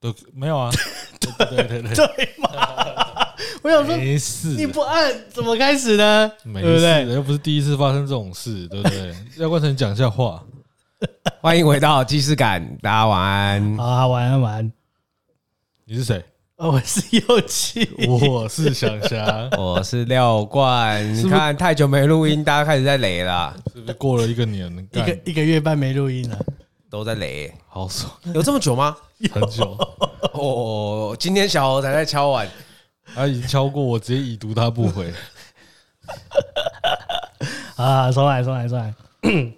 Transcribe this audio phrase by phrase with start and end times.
[0.00, 0.70] 都没有啊。
[1.20, 2.48] 对对对对，对嘛？
[3.62, 6.32] 我想说，没事，你不按怎么开始呢？
[6.44, 9.14] 没事的，又不是第一次发生这种事，对不对？
[9.36, 10.42] 要冠成讲一下话。
[11.40, 13.76] 欢迎回到既视感，大家晚安。
[13.76, 14.72] 好啊，晚安晚安。
[15.84, 16.22] 你是谁？
[16.56, 21.14] 我是祐七，我是小霞， 我是廖冠。
[21.14, 26.38] 你看太久没录音，大家开始在雷了，是不是过了一个年，一个一个月半没录音了，
[26.90, 28.12] 都在雷，好爽。
[28.34, 28.96] 有这么久吗？
[29.32, 29.78] 很久。
[30.32, 32.48] 哦，今天小侯才在敲碗，
[33.14, 35.14] 他已经敲过我，直接已读他不回。
[37.76, 38.92] 啊，重来，重来，重来。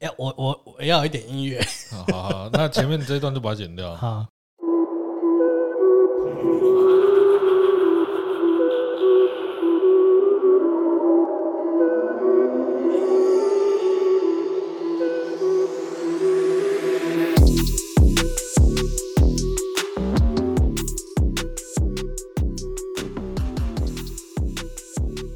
[0.00, 1.64] 要我我我要有一点音乐。
[1.90, 3.94] 好好好，那前面这一段就把它剪掉。
[3.94, 4.26] 好。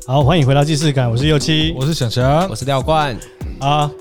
[0.09, 3.15] 好，欢迎回到既视感，我是右七，我是祥祥，我是廖冠
[3.61, 3.93] 啊。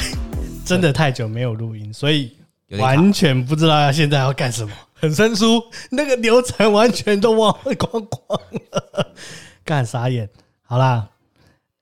[0.64, 2.34] 真的太久没有录音，所以
[2.78, 9.12] 完全不知道要现在要干什么，很生疏，那个流程完全都忘光光了，
[9.62, 10.26] 干傻眼。
[10.62, 11.06] 好啦，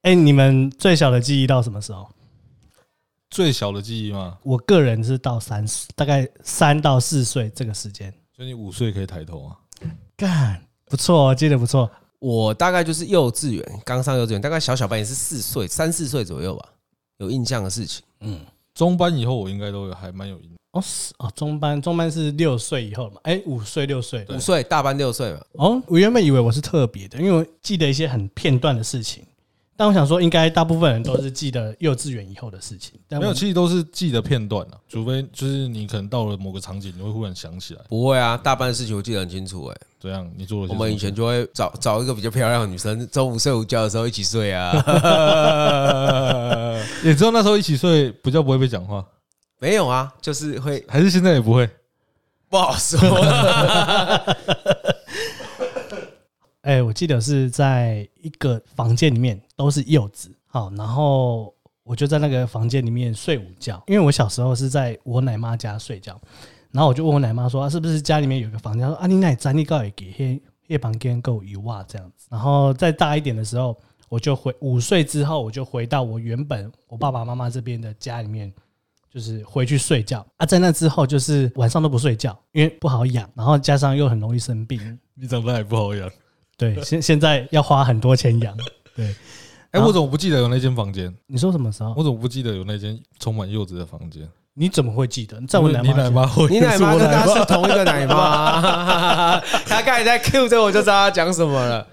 [0.02, 2.04] 哎，你们最小的记忆到什么时候？
[3.30, 4.38] 最小的记忆吗？
[4.42, 8.12] 我个人是到三十，大概三到四岁这个时间。
[8.34, 9.54] 所以你五岁可以抬头啊？
[10.16, 11.88] 干，不错，记得不错。
[12.18, 16.68] 我大概就是幼稚园，刚上幼稚园，大概小小班也是四岁，三四岁左右吧，
[17.18, 18.02] 有印象的事情。
[18.20, 18.40] 嗯，
[18.74, 20.52] 中班以后我应该都有还蛮有印象。
[20.72, 23.20] 哦，是哦，中班中班是六岁以后嘛？
[23.22, 25.40] 哎，五岁六岁，五岁大班六岁嘛？
[25.52, 29.24] 哦，我原本以为我是特别的，因为我记得一些很片段的事情。
[29.78, 37.80] 但我想说，应该大部分人都是记得幼稚园以后的事情，但没有，其实都是记得片段，除非就是你可能到了某个场景，你会忽然想起来。
[37.88, 39.66] 不会啊，大半的事情我记得很清楚。
[39.66, 40.72] 哎，这样你做了？
[40.72, 44.72] 我们以前就会找找一个比较漂亮的女生，中午睡午觉的时候一起睡啊。
[47.04, 49.06] 也知道那时候一起睡不叫不会被讲话。
[49.60, 51.70] 没有啊，就是会，还是现在也不会，
[52.50, 52.98] 不好说。
[56.62, 60.30] 哎、我记得是在一个房间里面，都是柚子。
[60.46, 66.20] 好，然后我就在那个房间里面睡午觉，因为我小时候是在我奶妈家睡觉。
[66.70, 73.74] 然后我就问我奶妈说：“啊，是不是家里面有个房间？”说：“啊，你奶在你告也给黑夜房间够一瓦这样子。”然后再大一点的时候，
[74.10, 78.52] 我就回五岁之后，我就回到我原本我爸爸妈妈这边的家里面，
[79.10, 80.26] 就是回去睡觉。
[80.36, 84.98] 啊，在那之后就是晚上都不睡觉，因为不好养，然后加上又很容易生病。
[85.14, 86.10] 你长得还不好养。
[86.58, 88.54] 对， 现现在要花很多钱养。
[88.94, 89.14] 对，
[89.70, 91.10] 哎，我怎么不记得有那间房间？
[91.26, 91.94] 你说什么时候？
[91.96, 94.28] 我怎么不记得有那间充满柚子的房间？
[94.54, 95.40] 你怎么会记得？
[95.46, 99.38] 在我奶妈，你奶妈，你奶妈跟他是同一个奶妈。
[99.64, 101.86] 他刚才在 Q 着，我就知道他讲什么了。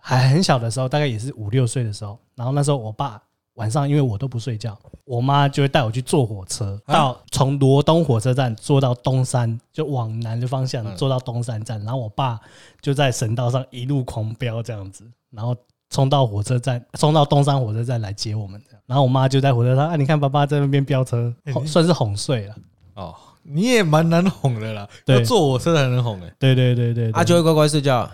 [0.00, 3.22] 还很小的时候，大概也是五六岁的时候，然后那时候我爸。
[3.58, 12.38] 晚上因为我都不睡觉，我妈就会带我去坐火车，到从罗东火车站坐到东山，就往南的方向坐到东山站，然后我爸
[12.80, 15.56] 就在省道上一路狂飙这样子，然后
[15.90, 18.62] 冲到火车站，冲到东山火车站来接我们。
[18.86, 21.34] 然后我妈就在火车上，啊，你看爸爸在那边飙车，
[21.66, 22.54] 算是哄睡了。
[22.94, 26.32] 哦，你也蛮难哄的啦，要坐火车才能哄哎。
[26.38, 28.08] 对对对对，啊，就会乖乖睡觉。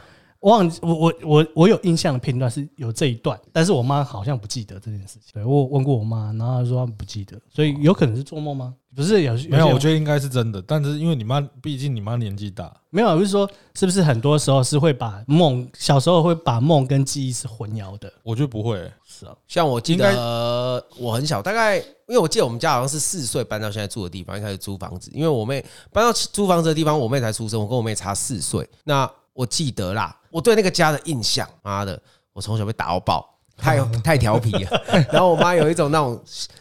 [0.44, 5.32] 我忘记我我我我有印象的片段是有这一段，但是我妈好像不记得这件事情。
[5.32, 8.74] 对，我问过我妈，然后她说她不记得，所以有可能是做梦吗？
[8.94, 9.68] 不是有，有没有？
[9.68, 18.12] 我觉得应该是真的，但是因为你妈毕竟你妈年纪大，没有，我是说是不是很多时候是会把梦小时候会把梦跟记忆是混淆的？
[18.22, 29.10] 我觉得不会、欸，是啊，像我记得我很小，大概因为我记得我们家好像是四岁搬到现在住的地方，一开始租房子，因为我妹搬到租房子的地方，我妹才出生，我跟我妹差四岁，那。
[29.34, 32.00] 我记得啦，我对那个家的印象，妈的，
[32.32, 34.82] 我从小被打到爆，太 太调皮了。
[35.12, 36.18] 然后我妈有一种那种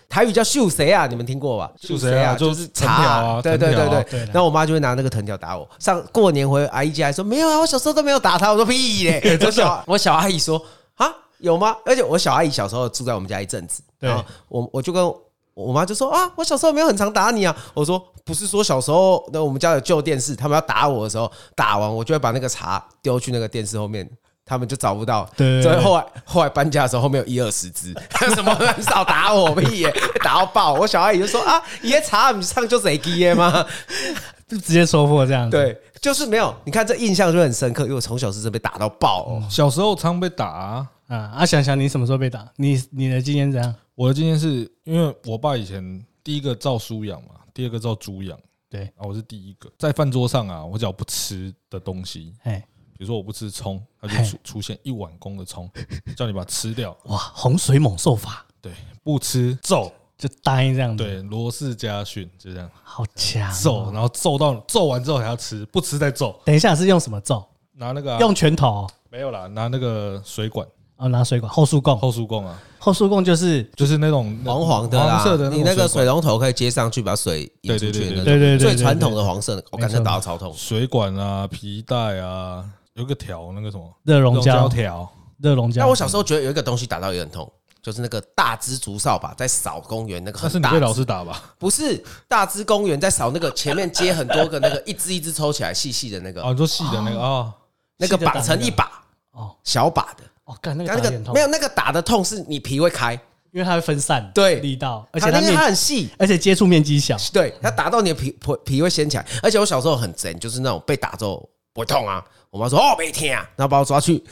[0.10, 1.72] 台语叫秀谁啊，你们听过吧？
[1.80, 4.20] 秀谁啊，就是藤条啊，对对对对。
[4.26, 5.70] 然后我妈就会拿那个藤条打我。
[5.80, 8.52] 上过年回阿姨家还说没有啊，我小时候都没有打她。
[8.52, 9.38] 我说屁嘞！
[9.46, 10.60] 我小我小阿姨说
[10.96, 11.76] 啊，有吗？
[11.86, 15.14] 而且我小阿姨小时候住在我们家一阵子，然后我我就跟
[15.54, 17.56] 我妈就说啊，我小时候没有很常打你啊。
[17.74, 18.04] 我说。
[18.26, 24.10] 不是说小时候那我们家有旧电视，他们要打我的时候，打完我就会把那个茶丢去那个电视后面，
[24.46, 25.30] 他们就找不到。
[25.36, 27.94] 对，所以后来后来搬家的时候，后面有一二十只，
[28.34, 30.76] 什么很少打我屁耶，打到爆。
[30.76, 33.66] 我小阿姨就说啊，爷茶你唱就谁记耶吗？
[34.48, 35.58] 就直接说破这样子。
[35.58, 36.56] 对，就是没有。
[36.64, 39.44] 你看这印象就很深刻，因为我从小是真被打到爆哦。
[39.50, 40.88] 小时候常被打啊。
[41.10, 42.48] 啊，阿祥祥，你什么时候被打？
[42.56, 43.76] 你你的经验怎样？
[43.96, 47.30] 我的经验是因为我爸以前第一个照书养嘛。
[47.56, 48.36] 第二个照猪养，
[48.68, 52.58] 对，啊，我是第一个在饭桌上啊，我只要不吃的东西，哎，
[52.98, 55.70] 比如说我不吃葱，他就出出现一碗公的葱，
[56.18, 56.98] 叫你把它吃掉。
[57.04, 58.74] 哇，洪水猛兽法，对，
[59.04, 61.04] 不吃揍就呆这样子。
[61.04, 66.42] 对，罗氏家训就这样，好强哦，揍，然后揍到揍完之后还要吃，不吃再揍。
[66.44, 67.48] 等一下是用什么揍？
[67.74, 68.90] 拿那个啊用拳头？
[69.12, 70.68] 没有啦，拿那个水管。
[70.98, 80.54] 哦，拿水管后束供，后束供啊，后束供就是就是那种黄黄的啦，黄色的，你那个水龙头可以接上去把水引出去，对对对，最传统的黄色的，我感觉打到超痛。
[80.56, 82.64] 水管啊，皮带啊，
[82.94, 83.84] 有个条那个什么？
[84.04, 84.70] 热熔胶。
[84.70, 85.82] 条，热熔胶。
[85.82, 87.52] 那我小时候觉得有一个东西打到也很痛，
[87.82, 91.42] 就是那个大支竹扫把在扫公园那个，那是你被老师打吧？
[91.58, 97.52] 不是，大支公园在扫那个前面接很多个那个一支一支抽起来细细的那个，哦，你说细的那个啊，
[97.98, 100.24] 那个绑成一把哦，小把的。
[100.54, 103.14] 哦，干那个那个没有那个打的痛，是你皮会开，
[103.52, 109.26] 因为它会分散对力道，而且它它很细，而且接触面积小，对，它打到你的皮皮皮会掀起来。
[109.42, 112.24] 而且我小时候很贼，就是那种被打之后不会痛啊。
[112.50, 114.24] 我妈说哦别听啊，然后把我抓去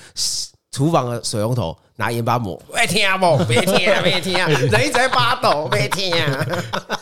[0.71, 6.45] 厨房的水龙头拿盐巴抹，别听啊不，别听啊别听啊， 人一直在发抖，别听啊。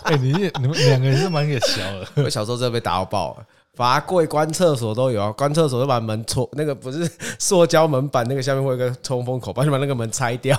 [0.03, 3.45] 哎，你你们两个人是蛮给小的， 我小时候真的被打到爆了。
[3.79, 7.09] 罚跪关厕所都有啊，关厕所就把门戳，那个不是
[7.39, 10.53] 塑胶门板，那个下面会有个通风口，把你把那个门拆掉。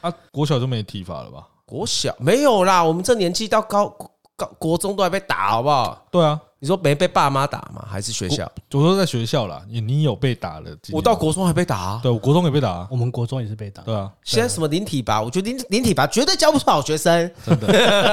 [0.00, 1.46] 啊，国小就没体罚了吧？
[1.66, 3.94] 国小没有啦，我们这年纪到高
[4.34, 6.06] 高国中都还被打，好不好？
[6.10, 6.40] 对啊。
[6.64, 7.86] 你说没被爸妈打吗？
[7.86, 8.50] 还是学校？
[8.72, 10.70] 我说在学校啦，你你有被打了？
[10.92, 12.00] 我到国中还被打啊？
[12.02, 13.82] 对，我国中也被打，我们国中也是被打。
[13.82, 15.20] 对啊，现在什么零体罚？
[15.20, 17.30] 我觉得零零体罚绝对教不出好学生。
[17.44, 17.66] 真的，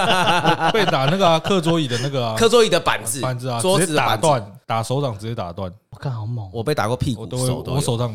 [0.73, 5.71] 被打那个啊，课桌椅的那个啊，课桌椅的板子，板子啊，桌子打断，打手掌直接打断。
[5.91, 8.13] 我看好猛，我被打过屁股，手我手上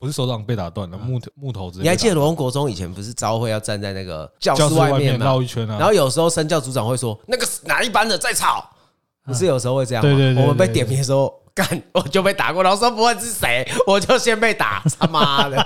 [0.00, 1.82] 不是手掌被打断了，木头木头直接。
[1.84, 5.76] 你还记得罗东国中以前不是朝会要站在那个教室外面绕一圈啊？
[5.78, 8.68] 然后有时候身教组长会说：“那个哪一班的在吵？”
[9.28, 10.10] 不是有时候会这样吗？
[10.10, 12.62] 对对对，我们被点名的时候，干 我就被打过。
[12.62, 14.82] 老师说不问是谁，我就先被打。
[14.98, 15.60] 他妈的！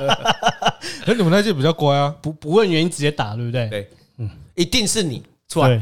[1.07, 3.69] 哎，你们那届比较乖啊，不不问原因直接打，对不对？
[3.69, 5.81] 对，嗯，一定是你出来，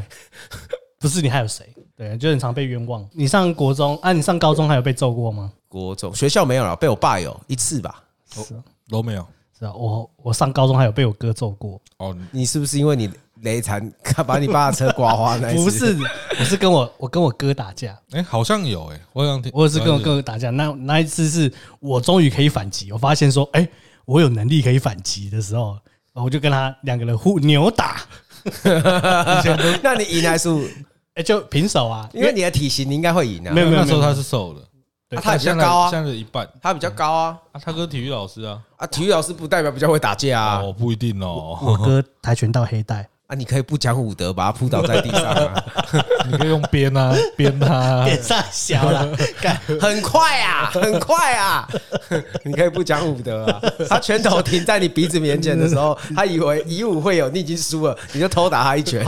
[0.99, 1.67] 不是你还有谁？
[1.97, 3.03] 对，就很常被冤枉。
[3.11, 4.13] 你上国中啊？
[4.13, 5.51] 你上高中还有被揍过吗？
[5.67, 8.53] 国中学校没有了，被我爸有一次吧，是
[8.89, 9.25] 都没有。
[9.57, 11.79] 是啊，我我上高中还有被我哥揍过。
[11.97, 13.09] 哦，你是不是因为你？
[13.41, 13.91] 雷残，
[14.25, 15.63] 把你爸的车刮花那一次
[15.95, 16.09] 不是，
[16.39, 17.97] 我是跟我我跟我哥打架。
[18.11, 20.49] 哎，好像有哎，我想听，我也是跟我哥哥打架。
[20.49, 23.67] 那那一次是我终于可以反击，我发现说，哎，
[24.05, 25.77] 我有能力可以反击的时候，
[26.13, 28.01] 我就跟他两个人互扭打。
[29.83, 30.63] 那你赢还是输？
[31.15, 33.51] 哎，就平手啊，因为你的体型你应该会赢啊。
[33.51, 37.37] 没有没有，那时候他是瘦的，他比较高啊，现在一半，他比较高啊。
[37.51, 40.61] 啊，他哥体育老师啊，啊，体育老师不代表比较会打架啊。
[40.61, 41.59] 哦，不一定哦。
[41.61, 43.07] 我哥跆拳道黑带。
[43.31, 45.63] 啊，你可以不讲武德，把他扑倒在地上啊！
[46.29, 49.07] 你可以用鞭啊，鞭他， 鞭上小了，
[49.41, 51.65] 干很快啊，很快啊！
[52.43, 53.61] 你可以不讲武德啊！
[53.87, 59.05] 他拳头停在你鼻子面前的时候，他以为以武会友，你已经输了，你就偷打他一拳，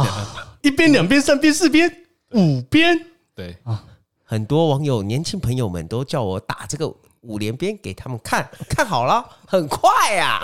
[0.62, 1.92] 一边、两边、三边、四边、
[2.32, 2.98] 五边。
[3.36, 3.84] 对啊，
[4.24, 6.88] 很多网友、年轻朋友们都叫我打这个
[7.20, 10.40] 五连鞭给他们看，看好了，很快啊！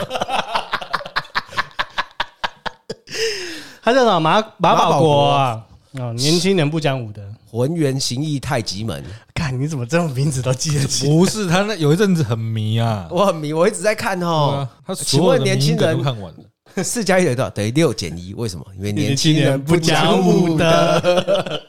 [3.82, 4.20] 他叫什么？
[4.20, 5.66] 马马保国啊！
[5.94, 9.04] 哦，年轻人不讲武德，浑元形意太极门。
[9.34, 11.08] 看你怎么这种名字都记得起？
[11.08, 14.68] 不是他那有一阵子很迷啊，我很迷，我一直在看哦。
[14.86, 16.32] 他请问年轻人看完
[16.76, 17.50] 了，四加一等于多少？
[17.50, 18.36] 等于六减一？
[18.36, 18.64] 为什么？
[18.78, 21.62] 因为年轻人不讲武德。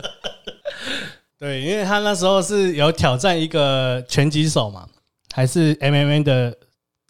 [1.41, 4.87] 对，因为他那时候是有挑战一个拳击手嘛，
[5.33, 6.55] 还是 MMA 的？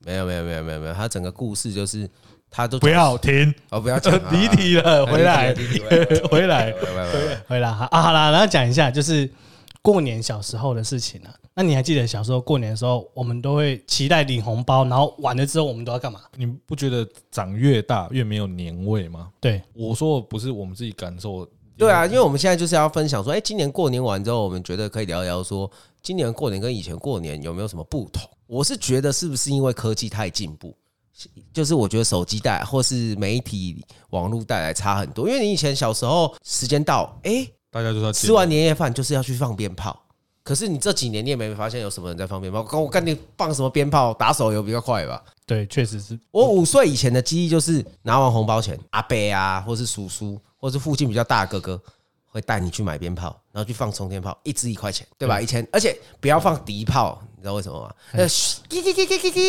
[0.05, 0.95] 没有，没有，没有，没有，没有。
[0.95, 2.09] 他整个故事就是。
[2.50, 5.54] 他都不要停哦，不要停， 离题了，回来，
[6.30, 6.73] 回来，
[7.47, 9.30] 回来，好啊，好了，然后讲一下，就是
[9.80, 11.33] 过年小时候的事情啊。
[11.54, 16.21] 那你还记得小时候过年的时候，我们都会期待领红包，然后完了之后我们都要干嘛？
[16.37, 19.28] 你不觉得长越大越没有年味吗？
[19.40, 21.47] 对，我说不是我们自己感受。
[21.76, 25.71] 对啊，因为我们现在就是要分享说，哎，今年过年完之后，我们觉得可以聊一聊说，
[26.02, 28.23] 今年过年跟以前过年有没有什么不同？
[28.47, 30.75] 我是觉得是不是因为科技太进步？
[31.52, 40.00] 就是我觉得手机带或是媒体网络带来差很多，因为你以前小时候时间到，哎，大家就说吃完年夜饭就是要去放鞭炮，
[40.43, 45.23] 可是你这几年你也没发现有什么人在放鞭炮，我看你放什么鞭炮，打手游比较快吧？
[45.47, 51.83] 对，确实是我五岁以前的记忆就是拿完红包钱，阿伯啊，或是叔叔，或是附近比较大的哥哥。
[52.33, 55.40] 会带你去买鞭炮，然后去放冲天炮，一支一块钱，对吧？
[55.40, 57.90] 以前，而且不要放敌炮，你知道为什么吗？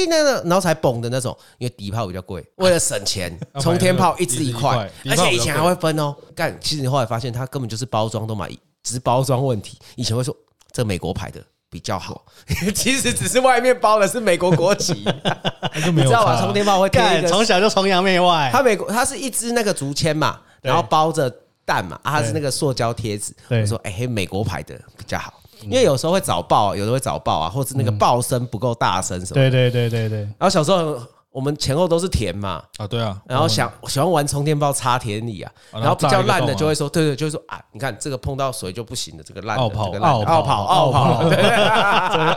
[0.07, 2.43] 那个，然后才嘣的那种，因为敌炮比较贵。
[2.55, 6.15] 为了省钱， 冲天炮一支一块，而且以前还会分哦。
[6.35, 8.49] 干，其实你后来发现，它根本就是包装都买
[8.81, 9.77] 只是包装问题。
[9.95, 10.35] 以前会说
[10.71, 11.39] 这美国牌的
[11.69, 12.25] 比较好，
[12.73, 14.93] 其实只是外面包的是美国国旗，
[15.93, 16.41] 你知道吧？
[16.41, 18.49] 冲天炮会贴一个，从小就崇洋媚外。
[18.51, 21.31] 它美国它是一支那个竹签嘛，然后包着
[21.71, 23.33] 蛋嘛，啊，它是那个塑胶贴纸。
[23.49, 25.33] 我说哎，美国牌的比较好。
[25.61, 29.35] 因为有时候会早爆，有的会早爆啊，或是那个爆声不够大声什么。
[29.35, 30.19] 对对对对对。
[30.19, 30.99] 然后小时候
[31.31, 32.61] 我们前后都是田嘛。
[32.75, 33.17] 啊，对啊。
[33.25, 39.63] 然后想喜欢玩充电宝插田里啊，然后比较烂的就会说，对对，就会说啊，你看这个碰到水就不行了，这个烂的。
[39.63, 40.99] 奥跑，奥跑，奥跑，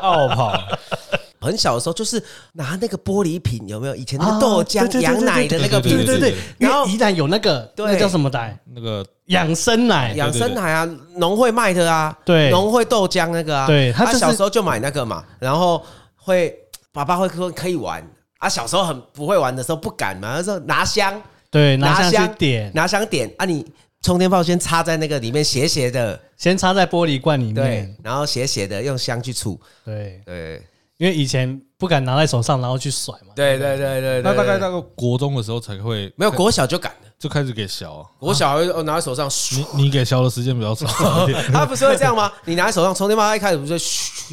[0.03, 0.61] 奥跑。
[1.45, 2.21] 很小的时候就是
[2.55, 3.95] 拿那个玻璃瓶，有没有？
[3.95, 6.35] 以前那个豆浆、羊奶的那个瓶子，对对对。
[6.59, 8.59] 然后宜兰有那个，那叫什么奶？
[8.75, 13.67] 那个养生奶，养生奶啊，农会卖的啊，对，农会豆浆那个啊。
[13.67, 15.85] 对，他小时候就买那个嘛，然后
[16.17, 16.57] 会
[16.93, 18.03] 爸爸会说可以玩
[18.39, 18.49] 啊。
[18.49, 23.45] 小时候很不会玩的时候不敢嘛，他说拿香，对，拿香点，拿香点啊。
[23.45, 23.65] 你
[24.03, 30.63] 冲天炮先插在那个里面斜斜的，先插在玻璃罐里面，对，然后斜斜的用香去触，对对。
[30.97, 33.33] 因为以前不敢拿在手上，然后去甩嘛。
[33.35, 38.07] 对对对对，那大概那个国中的时候才会，没有国小就敢了，就开始给削。
[38.19, 40.89] 国小会拿在手上，你你给削的时间比较长。
[41.53, 42.31] 他不是会这样吗？
[42.47, 43.73] 你拿在手上冲天炮，他一开始不是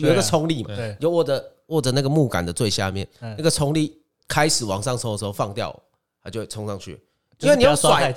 [0.02, 0.76] 有一个冲力嘛？
[0.76, 5.76] 对，有握着握着那个木杆的最下面，那个冲力开始往上冲的时候放掉，
[6.24, 7.02] 它就会冲上去。
[7.40, 8.14] 因为你用甩。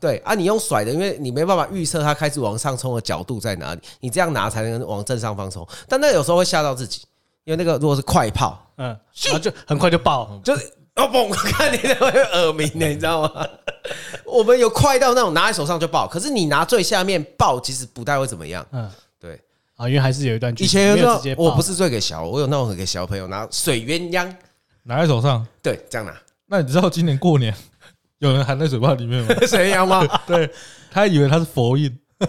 [0.00, 5.66] 对啊，你用甩的，因为你没办法预测它开始往上冲的角度在哪里，你这样拿才能往正上方冲。
[5.88, 7.02] 但那有时候会吓到自己。
[7.44, 8.88] 因为那个如果是快炮，嗯，
[9.24, 10.64] 然后就很快就爆，就是
[10.96, 13.46] 哦嘣，看你那会耳鸣的，你知道吗？
[14.26, 18.64] 我们有快到那种拿在手上就爆，可是你拿最下面爆，其实不太会怎么样。
[18.72, 19.40] 嗯，对
[19.76, 20.68] 啊，因为还是有一段距离。
[20.68, 24.30] 以前有那种，我不是最给小，我有那种给小朋友拿水鸳鸯
[24.82, 26.14] 拿在手上，对，这样拿。
[26.46, 27.54] 那你知道今年过年
[28.18, 29.34] 有人含在嘴巴里面吗？
[29.46, 30.06] 水鸳鸯吗？
[30.26, 30.50] 对，
[30.90, 31.98] 他以为他是佛印。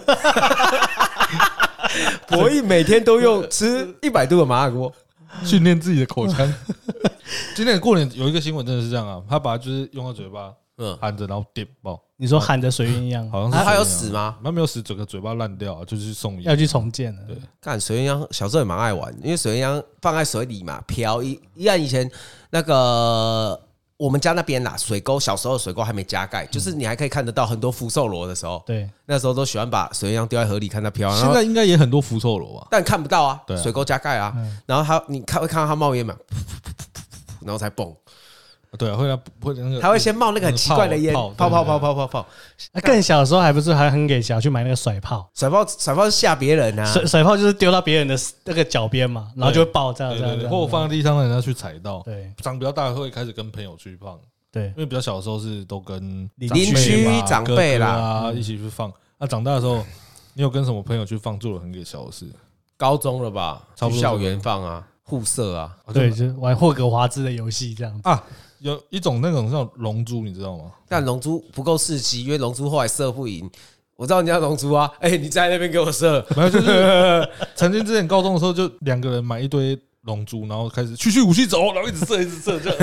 [2.26, 4.90] 佛印每天都用吃一百度的麻辣锅。
[5.44, 6.54] 训练自己的口腔。
[7.54, 9.22] 今年过年有一个新闻，真的是这样啊！
[9.28, 12.00] 他把它就是用到嘴巴，嗯，含着，然后点爆。
[12.16, 14.36] 你说含着水鸳鸯，好像是他有死吗？
[14.44, 17.22] 他没有死，整个嘴巴烂掉，就是去送医，要去重建了。
[17.26, 22.10] 对，看水鸳鸯，小时候也蛮爱玩，因为水鸳鸯放在水里嘛，漂一一按以前
[22.50, 23.60] 那个。
[23.96, 31.14] 我们家那边啦，水沟小时候水沟还没加盖，就是你还可以看得到很多福寿螺的时候，对，那时候都喜欢把水鸳鸯丢在河里看它飘。
[31.14, 34.34] 现在应该也很多福寿螺吧，但看不到啊，水沟加盖啊，
[34.66, 36.16] 然后它你看会看到它冒烟嘛，
[37.40, 37.94] 然后才蹦。
[38.78, 42.26] 对啊，会啊，会那个，他会先冒那个很奇怪的烟，泡泡泡泡泡泡。
[42.72, 45.28] 那更小的时候还不是还很给小去买那个甩炮？
[45.34, 46.84] 甩炮甩炮是吓别人啊！
[46.86, 52.00] 甩甩炮就是丢到别人的那个脚边嘛，然后就会爆炸这样这样，或者放在地上让人家去踩到。
[52.02, 54.18] 对，长比较大会开始跟朋友去放。
[54.50, 58.92] 对，因为比较小的时候是都跟邻居长辈啦一起去放。
[59.18, 59.84] 那长大的时候，
[60.34, 62.26] 你有跟什么朋友去放做了很给小的事？
[62.76, 63.62] 高中了吧？
[63.76, 68.22] 差不多校园放啊，互射啊，对，就玩霍格华兹的游戏这样子啊。
[68.62, 70.70] 有一种那种叫龙珠，你知道吗？
[70.88, 73.50] 但龙珠不够刺激，因为龙珠后来射不赢。
[73.96, 76.24] 我知道你要龙珠啊， 哎，你在那边给我射。
[76.36, 82.78] 没有，就是 曾经之前高中的时候，就两个人买一堆龙珠，然后开始区区武器走，然后一直射，一直射，这样。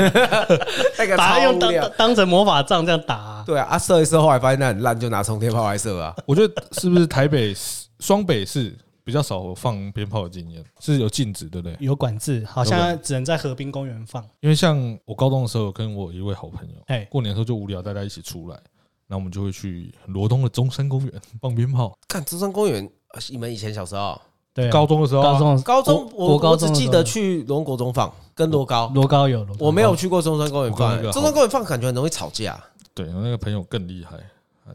[1.00, 3.42] 那个打用当当成魔法杖这样打。
[3.46, 6.16] 对啊，啊射一射，后来发现那很烂，就拿冲天炮来射啊。
[6.26, 7.56] 我觉得是不是台北
[8.00, 8.78] 双北市？
[9.10, 11.75] 比较少放鞭炮的经验，是有禁止，对不对？
[11.80, 14.24] 有管制，好像只能在河滨公园放。
[14.39, 18.60] 因为像我高中的时候，跟我一位好朋友，哎，过年的时候就无聊，大家一起出来，
[19.08, 21.98] 那我们就会去罗东的中山公园放鞭炮。
[22.08, 22.88] 看中山公园，
[23.32, 24.22] 你们以前小时候，
[24.54, 31.01] 对，高中的时候，高中，高中，我我只记得去龙国中放，跟罗高，罗高有，我没有去过中山公园放。
[31.12, 32.63] 中山公园放感觉很容易吵架。
[32.94, 34.18] 对，我那个朋友更厉害，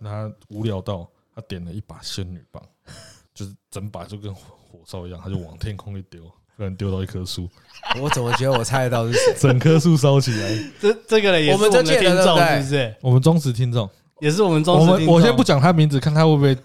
[0.00, 2.60] 他无聊到他点了一把仙女棒，
[3.34, 4.34] 就是整把就跟。
[4.74, 6.20] 火烧一样，他就往天空一丢，
[6.56, 7.48] 不然丢到一棵树。
[8.00, 9.34] 我怎么觉得我猜得到是谁？
[9.38, 10.50] 整棵树烧起来。
[10.80, 12.94] 这这个人也是我们的听众，是不是？
[13.00, 13.88] 我们忠实听众，
[14.18, 15.14] 也是我们忠实听众。
[15.14, 16.58] 我先不讲他名字，看他会不会，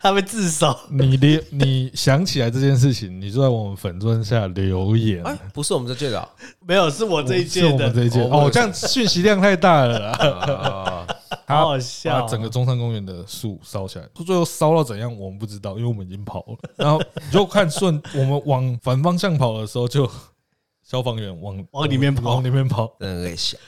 [0.00, 0.76] 他会自首。
[0.90, 5.22] 你你你想起来这件事情，你就在我们粉砖下留言。
[5.22, 6.28] 哎，不是我们这届的，
[6.66, 7.68] 没有，是我这一届的。
[7.68, 11.06] 我们这一届哦，这样讯息量太大了。
[11.52, 16.56] 好好笑，把整个中山公园的树烧起来，最后烧到怎样我们不知道，因为我们已经跑了。
[16.76, 20.10] 然后你就看顺我们往反方向跑的时候，就
[20.82, 22.90] 消防员往往里面跑，往里面跑。
[22.98, 23.60] 真的想，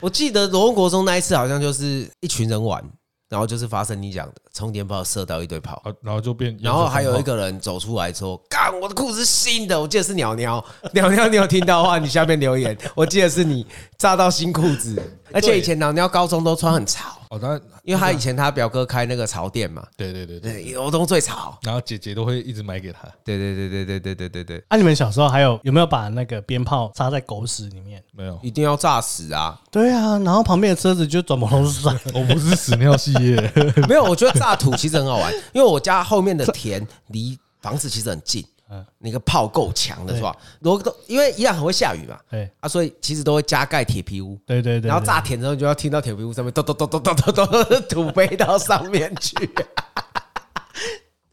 [0.00, 2.84] 我记得罗文国中那一次好像就是一群人玩，
[3.30, 12.76] 然后就是发生你讲的充电炮射到一堆炮，然后就变，然后还有一个人走出来说：“干，我的裤子是新的。”我记得是鸟鸟， 鸟鸟，你有听到的话，你下面留言。
[12.96, 13.64] 我记得是你
[13.96, 15.00] 炸到新裤子。
[15.32, 21.56] 而且以前鸟鸟高中都穿很潮，哦，当然，因为他以前他表哥开那个潮店嘛，对对对对，油东最潮。
[21.62, 23.02] 然后姐姐都会一直买给他。
[23.24, 28.02] 对对对对对对对对对，啊，你们小时候还有有没有把那个鞭炮插在狗屎里面？
[28.10, 29.56] 没有，一定要炸死啊！
[29.70, 31.96] 对啊，然后旁边的车子就转不头甩。
[32.12, 33.52] 我不是屎尿系列，
[33.88, 38.44] 没有，我觉得炸土其实很好玩，因为我家后面的田离房子其实很近。
[38.70, 40.36] 嗯，那个炮够强的是吧？
[40.60, 44.38] 如果都因为伊朗很会下雨嘛，对啊，所以其实都会加盖铁皮屋。
[44.46, 49.34] 对对对，然后炸田之后就要听到铁皮屋上面咚咚咚咚咚咚咚土飞到上面去。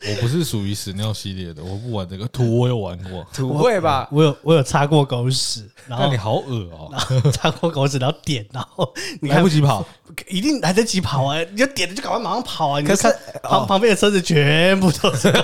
[0.09, 4.07] 我不是属于屎尿系列的，我不玩这个土，我有玩过土会吧？
[4.11, 6.91] 我有我有擦过狗屎，然后你好恶哦，
[7.33, 9.85] 擦过狗屎然后点，然后你来不及跑，
[10.29, 11.39] 一定来得及跑啊！
[11.51, 12.79] 你就点了就赶快马上跑啊！
[12.79, 12.95] 你看
[13.43, 15.31] 旁旁边的车子全部都是。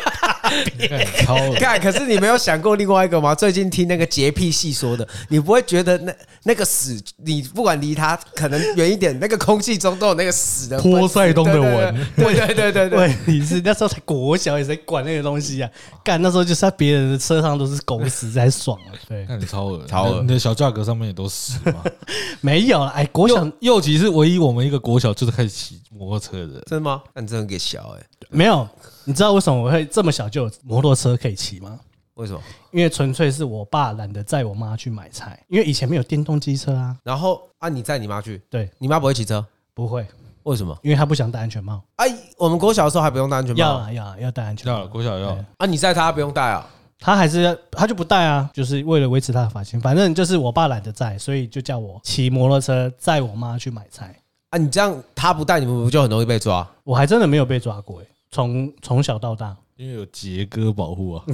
[1.60, 3.34] 看，可是你没有想过另外一个吗？
[3.34, 12.08] 最近听那个洁癖系说的，你不会觉得那那个屎，你不管离它可能远一点，那个空气中都有那个屎的波塞冬的纹。
[12.16, 15.70] 对对对对对，你是那时候才国小，也谁管那个东西啊？
[16.04, 18.92] 干那时候就是在别人的车上都是狗屎才爽啊！
[19.08, 21.84] 对，那你超恶，超恶，你的小价格上面也都是吗？
[22.42, 27.02] 没有了，哎，国小幼骑是唯一我们一个国小就是开始骑摩托车的，真的吗？
[27.14, 28.68] 那你真的给小哎，没有。
[29.06, 31.80] 你知道为什么我会这么小就有摩托车可以骑吗？
[32.16, 32.40] 为什么？
[32.72, 36.96] 因为纯粹是我爸懒得载我妈去买菜，因为以前没有电动机车啊。
[37.04, 38.42] 然后啊，你载你妈去？
[38.50, 39.44] 对，你妈不会骑车？
[39.74, 40.06] 不会。
[40.44, 40.78] 为什么？
[40.84, 41.82] 因为她不想戴安全帽。
[41.96, 42.08] 哎，
[42.38, 43.60] 我们国小的时候还不用戴安全帽。
[43.60, 44.80] 要啊要啊要戴安全帽。
[44.80, 46.70] 要国小要啊，你载她不用戴啊？
[47.00, 49.82] 她还是要，她就不戴啊，就是为了维持她的发型。
[49.82, 54.16] 反正就是我爸懒得载，所以就叫我骑摩托车载我妈去买菜。
[54.50, 56.68] 啊，你这样她不戴，你们不就很容易被抓？
[56.84, 59.56] 我还真的没有被抓过诶，从从小到大。
[59.76, 61.24] 因为有杰哥保护啊！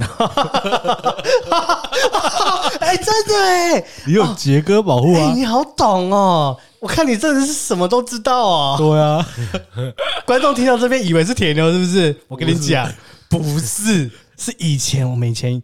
[2.80, 5.32] 哎，真的哎，你有杰哥保护啊？
[5.36, 6.58] 你好懂哦！
[6.80, 8.76] 我看你真的是什么都知道哦。
[8.78, 9.24] 对啊，
[10.26, 12.16] 观众听到这边以为是铁牛是不是？
[12.28, 12.90] 我跟你讲，
[13.28, 15.62] 不是，是以前我们以前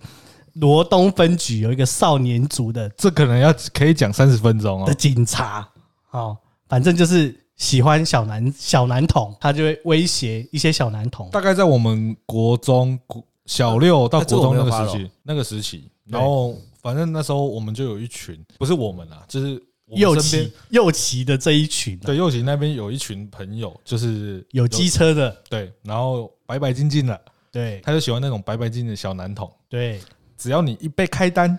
[0.55, 4.87] 罗东分局有一个少年组的，这可能要可以讲三十分钟哦。
[4.87, 5.67] 的警察，
[6.11, 6.37] 哦，
[6.69, 7.35] 反正就是。
[7.57, 11.29] 喜欢小男小男童，他就会威胁一些小男童。
[11.31, 12.99] 大概在我们国中
[13.47, 21.99] 小六到国中那个时期，那个时期，然后反正那时候我们就有一群，不是我们啊，就是右旗右旗的这一群。
[22.01, 25.35] 对，右旗那边有一群朋友，就是有机车的。
[25.49, 27.21] 对，然后白白净净的。
[27.51, 29.51] 对，他就喜欢那种白白净净的小男童。
[29.67, 29.99] 对，
[30.37, 31.59] 只要你一被开单，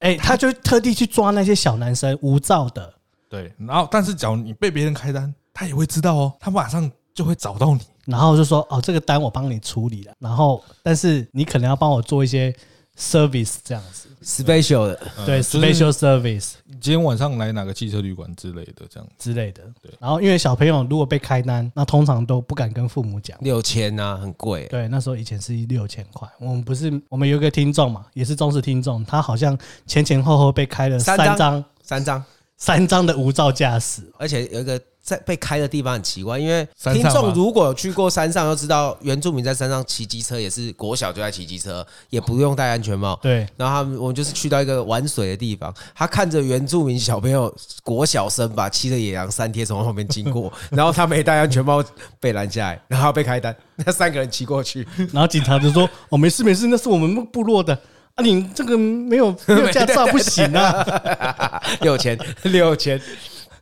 [0.00, 2.92] 哎，他就特地去抓那些小男生无照的。
[3.28, 12.54] 对，然后但是假如你被别人开单，他也会知道哦，他马上就会找到你，然后就说哦，这个单我帮你处理了，然后但是你可能要帮我做一些
[12.96, 16.54] service 这样子，special 的，对，special service。
[16.80, 19.92] 今天晚上来哪个汽车旅馆之类的这样之类的，对。
[19.98, 24.66] 然后因为小朋友如果被开单，那通常都不敢跟父母讲，六千呐，很贵。
[24.66, 26.28] 对，那时候以前是六千块。
[26.38, 32.24] 我们不是，我们有一个听众嘛，也是忠实听众，他好像前前后后被开了三张，三张。
[32.58, 43.18] 三张的无照驾驶，而且有一个在被开的地方很奇怪，因为听众如果有去过山上，都知道原住民在山上骑机车也是国小就在骑机车，也不用戴安全帽。
[43.22, 51.82] 对，然后他们我们就是去到一个玩水的地方，他看着原住民小朋友国小生吧，骑着野羊三贴从后面经过， 然后他没戴安全帽
[52.18, 57.78] 被拦下来，然后被开单，那三个人骑过去，然后警察就说：“哦，没事没事，那是我们部落的。”
[58.18, 61.62] 啊，你这个没有 没有驾照不行啊！
[61.82, 63.00] 六千六千，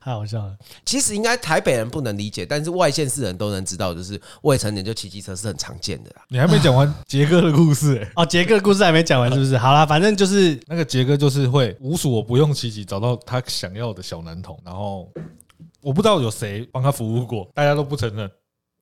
[0.01, 0.57] 太好笑了。
[0.83, 6.23] 其实应该台北人不能理解，但是外县市人都能知道，就是未成年就骑机车是很常见的啦。
[6.29, 8.11] 你还没讲完杰哥的故事哎？
[8.17, 9.59] 哦，杰哥的故事还没讲完是不是？
[9.59, 15.13] 好啦，反正就 是那个杰哥就是会无所不用其极找到他想要的小男童，然后
[15.83, 18.31] 我不知道有谁帮他服务过，大家都不承认，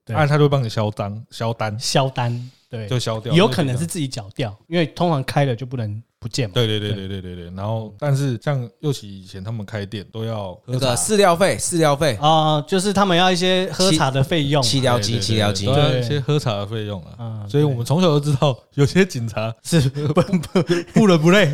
[0.05, 2.51] 但他就会帮你销单销单销单。
[2.75, 6.53] 对，就消掉，有可能是自己缴掉，因为通常开了就不能不见嘛。
[6.55, 7.45] 对对对对对对对。
[7.57, 17.47] 然后，但是像右起以前他们开店都要那个饲料费，饲料费啊，就是他们要一些喝茶的费用，饲料金，饲料金，对，一些喝茶的费用啊。
[17.49, 21.53] 所以我们从小都知道，有些警察是不不不伦不类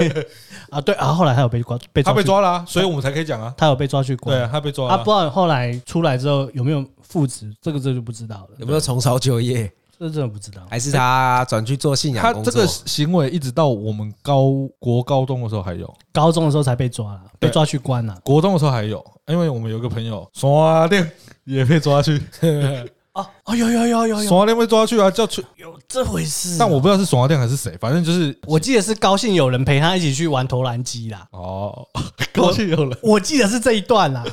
[0.70, 0.80] 啊。
[0.80, 3.52] 对啊，后来他有被抓，被他被抓了，所以我们才可以讲啊。
[3.56, 4.88] 他有被抓去关，对啊，他被抓。
[4.88, 8.56] 啊，不知道后来出来之后有没有复职，这个这就不知道了。
[8.58, 9.72] 有没有重操旧业？
[10.02, 12.44] 这真的不知道，还是他转去做信仰工作？
[12.44, 14.46] 他这个行为一直到我们高
[14.80, 18.18] 国高中的时候还有，高中的时候才被抓了，被抓去关了。
[18.24, 21.08] 国中的时候还有，因为我们有个朋友刷店
[21.44, 22.20] 也被抓去。
[23.14, 26.56] 哦哦，有有有有有，刷店被抓去啊，叫去有这回事。
[26.58, 31.28] 但我不知道是刷店还是谁，反正就是我记得是高兴有人陪他一起去玩投篮机啦。
[31.30, 31.86] 哦，
[32.32, 34.24] 高兴有人，我记得是这一段啦。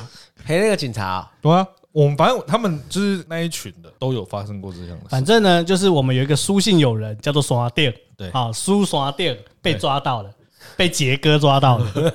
[0.44, 1.64] 陪那个警察，对啊。
[1.92, 5.08] 我们反正他们就是那一群的都有发生过这样的事。
[5.08, 10.32] 反正呢，就是我们有一个苏姓友人叫做刷电，对，好苏刷电被抓到了，
[10.76, 12.14] 被杰哥抓到了。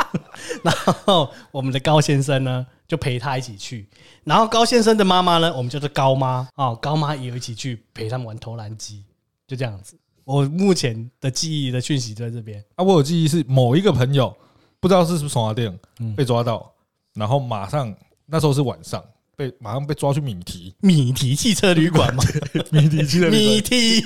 [0.62, 0.74] 然
[1.04, 3.88] 后我们的高先生呢，就陪他一起去。
[4.24, 9.04] 然后高先生的妈妈呢，我们叫做高妈啊，高妈也有一起去陪他们玩投篮机，
[9.46, 9.98] 就这样子。
[10.24, 14.34] 我目前的记忆的讯息就在这边啊，我有记忆是某一个朋友，
[14.80, 15.78] 不知道是不是从哪店
[16.16, 16.72] 被抓到，
[17.14, 17.94] 然后马上
[18.26, 19.02] 那时候是晚上，
[19.36, 20.74] 被马上被抓去米提。
[20.80, 22.22] 米提汽车旅馆嘛，
[22.70, 23.98] 米提汽车米提。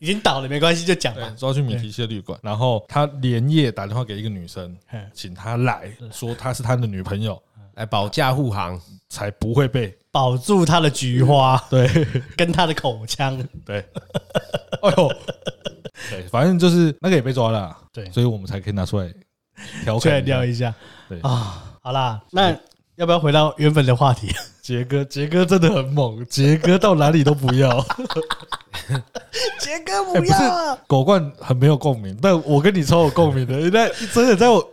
[0.00, 1.34] 已经倒了没关系，就讲吧。
[1.36, 4.76] 抓去米提汽车旅馆，然后他连夜打电话给一个女生，
[5.12, 7.40] 请她来说她是他的女朋友。
[7.74, 11.88] 来保驾护航，才不会被保住他的菊花，对，
[12.36, 13.84] 跟他的口腔，对，
[14.80, 15.12] 哎呦，
[16.08, 19.12] 对，反正就是那个也被抓了，对，所以我们才可以拿出来
[19.82, 20.72] 调出来聊一下，
[21.08, 21.18] 对。
[21.22, 22.56] 啊，好啦，那
[22.96, 24.28] 要不要回到原本的话题？
[24.62, 27.84] 杰哥，杰哥真的很猛，杰哥到哪里都不要，
[29.60, 34.66] 杰哥不要，狗冠很没有共鸣，但我跟你超有共鸣的，那真的在我。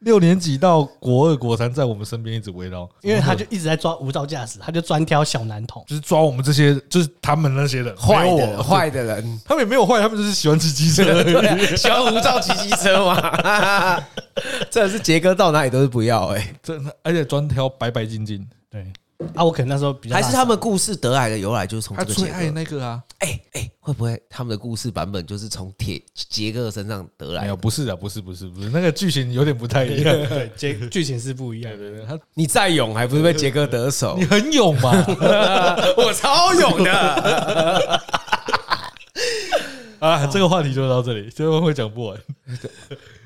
[0.00, 11.02] 六年级到国二、国三，在我们身边一直围绕，因为他就一直在抓无照驾驶，他就专挑小男童，就是抓我们这些，就是他们那些人坏的坏的人，他们也没有坏，他们就是喜欢骑机车，
[11.76, 14.00] 喜欢无照骑机车嘛。
[14.70, 18.86] 真的是杰哥到哪里都是不要哎，真的，而且专挑白白净净，对。
[19.34, 27.42] 啊，我可能那时候比较还是他们故事得来的由来就是从他最爱那个啊，哎哎，会不会他们的故事版本就是从铁杰哥身上得来？
[27.42, 31.76] 没有，不是的，不是，不是，不是，那个剧情有点不太一样，对，剧剧情是不一样。
[31.76, 34.16] 对对，他你再勇还不是被杰哥得手？
[34.16, 34.92] 你很勇嘛，
[35.98, 38.00] 我超勇的。
[39.98, 42.16] 啊，这个话题就到这里，最后会讲不完。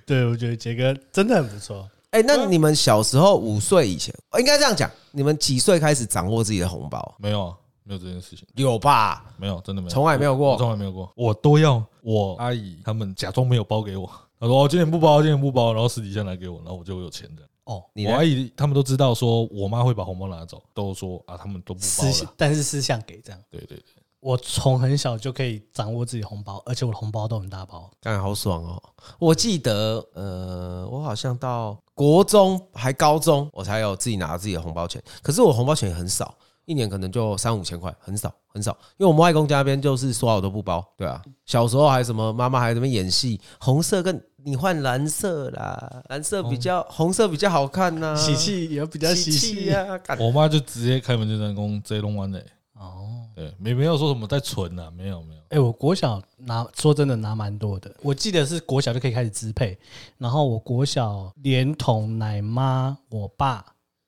[0.06, 1.86] 对，我觉得杰哥真的很不错。
[2.12, 7.14] 哎、欸，那你们小时候五岁以前，应该这样讲，你们几岁开始掌握自己的红包？
[7.18, 8.46] 没有啊，没有这件事情。
[8.54, 9.24] 有吧？
[9.38, 11.10] 没有，真的没有，从来没有过，从来没有过。
[11.16, 14.06] 我都要我阿姨他们假装没有包给我，
[14.38, 17.42] 他说：“哦，今天不包，今天不包。”然后私底下拿给我，然后我就有钱的。
[17.64, 23.40] 哦，我阿姨他们都知道，说我妈会把红包拿走，都说啊，他们都不包了，但是私下给这样。
[23.50, 24.01] 对对对。
[24.22, 28.80] 我从很小就可以掌握自己红包，而且我的红包都很大包，感觉好爽哦！
[29.18, 35.02] 我记得，呃，我好像到国中还高中，我才有自己拿自己的红包钱。
[35.22, 36.32] 可是我红包钱也很少，
[36.66, 38.70] 一年可能就三五千块，很少很少。
[38.96, 41.20] 因为我们外公家那边就是说好都不包，对啊。
[41.44, 49.84] 小时候还什么，妈妈还在那边演戏，红色跟你换蓝色啦，蓝色比较红色比较好看呐，喜气也比较喜气呀。
[50.20, 52.38] 我妈就直接开门就在讲这龙湾的。
[52.74, 55.40] 哦，对，没没有说什么在存啊，没有没有。
[55.48, 57.94] 哎，我国小拿，说真的拿蛮多的。
[58.02, 59.78] 我记得是国小就可以开始支配，
[60.18, 63.64] 然后我国小连同奶妈、我爸、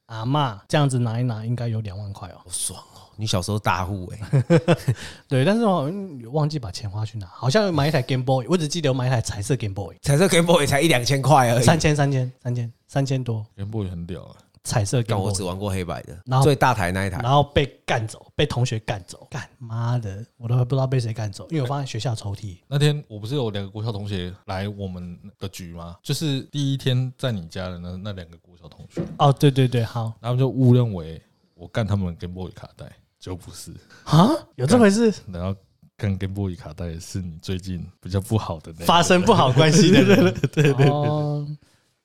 [0.06, 3.00] 阿妈这样子拿一拿，应该有两万块哦，好爽哦！
[3.16, 4.42] 你小时候大户哎，
[5.28, 5.88] 对，但是我
[6.32, 14.36] 忘记把钱花去哪，好像买一台 Game Boy，我只记得我买一台彩色 Game Boy，彩色 Game Boy 才一两千块而已，三千三千三千三千多，Game Boy 很屌啊。
[14.64, 22.56] 彩色，但我只玩过黑白的，然后最大台那一台，然后被干走，被同学干走，干妈的，我都不知道被谁干走，因为我放在学校抽屉。
[22.66, 25.96] 那天我不是有两个国小同学来我们的局吗？
[26.02, 29.02] 就是第一天在你家的那那两个国小同学。
[29.18, 31.20] 哦，对对对，好，他们就误认为
[31.54, 33.70] 我干他们 Game Boy 卡带，就不是
[34.04, 35.12] 啊，有这回事？
[35.30, 35.54] 然后
[35.94, 40.88] 干 Game Boy 卡带是你最近比较不好的那发生不好关系的人， 对对对。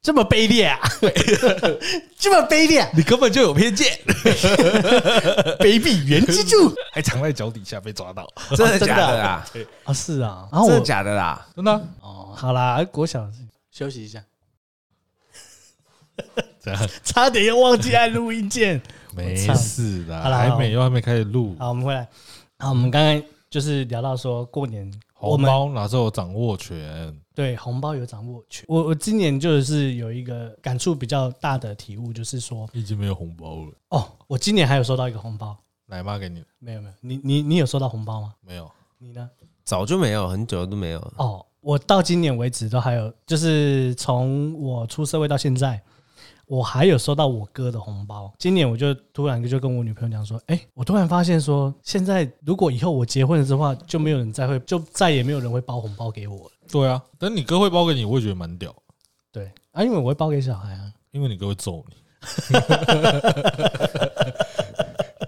[0.02, 0.80] 这么卑劣啊！
[2.18, 4.00] 这么卑劣，你根本就有偏见，
[5.60, 9.46] 卑鄙原之助， 还藏在脚底下被抓到，真的假的啊？
[9.84, 11.46] 啊，是啊，然后真的假的啦？
[11.54, 12.34] 真的哦。
[12.34, 13.30] 好啦，国小
[13.72, 14.24] 休息一下，
[17.04, 18.82] 差点又忘记按录音键，
[19.14, 21.58] 没事的，还没又还没开始录。
[21.60, 22.08] 好，我们回来。
[22.60, 24.90] 好，我们刚刚就是聊到说过年。
[25.14, 27.14] 红包哪时候掌握权？
[27.40, 28.66] 对，红包有掌握权。
[28.68, 33.72] 我我今年就是有一个感触比较大的体悟，就是说已经没有红包了。
[33.92, 36.46] 哦，我今年还有收到一个红包，奶妈给你的？
[36.60, 38.34] 没有没有，你你你有收到红包吗？
[38.42, 39.30] 没有，你呢？
[39.64, 41.00] 早就没有，很久都没有。
[41.16, 45.82] 哦，我到今年为止都还有，就是从我出社会到现在。
[46.46, 56.52] 我还有收到我哥的红包，今年我就突然就跟我女朋友讲说，哎，我突然发现说，现在如果以后我结婚了的话，就没有人再会，就再也没有人会包红包给我了。
[56.72, 58.74] 对啊，等你哥会包给你，我会觉得蛮屌。
[59.32, 61.96] 对啊，因为我会包给小孩啊，因为你哥会揍你，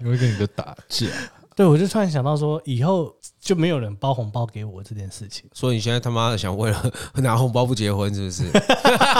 [0.00, 1.06] 你会跟你哥打架。
[1.54, 5.48] 对，我就突然想到说，以后就没有人包红包给我这件事情。
[5.52, 8.44] 所以你现在他妈的想为了拿红包不结婚，是不是？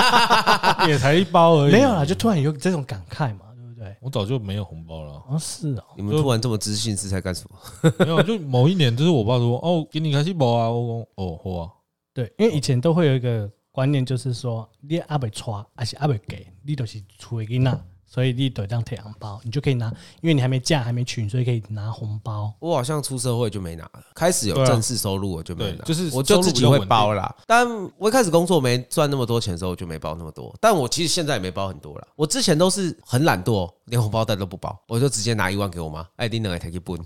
[0.89, 1.73] 也才一包而已。
[1.73, 3.95] 没有啦，就突然有这种感慨嘛，对不对？
[4.01, 5.23] 我早就没有红包了。
[5.29, 5.85] 哦，是哦。
[5.95, 7.93] 你们突然这么自信是在干什么？
[8.05, 11.71] 没有，就某一年，就是我爸说：“哦，给你开心包啊。”我讲：“哦，好啊。”
[12.15, 17.81] 对，因为以前都会有一个观念，就是说你阿未穿，还是阿伯给，你都是厝的囡仔。
[18.05, 19.87] 所以你得这样贴红包，你就可以拿，
[20.21, 22.53] 因为你还没嫁还没娶，所以可以拿红包。
[22.59, 27.35] 我好像出社会就没拿了，开始有正式收入我就没拿，就是我就自己会包啦。
[27.47, 30.55] 但我一开始工作没赚那么多钱的时候，我就没包那么多。
[30.61, 32.07] 但我其实现在也没包很多了。
[32.15, 36.99] 我之前都是很懒惰，连红包袋都不包，我就直接拿一万给我妈，哎，你能来提一本。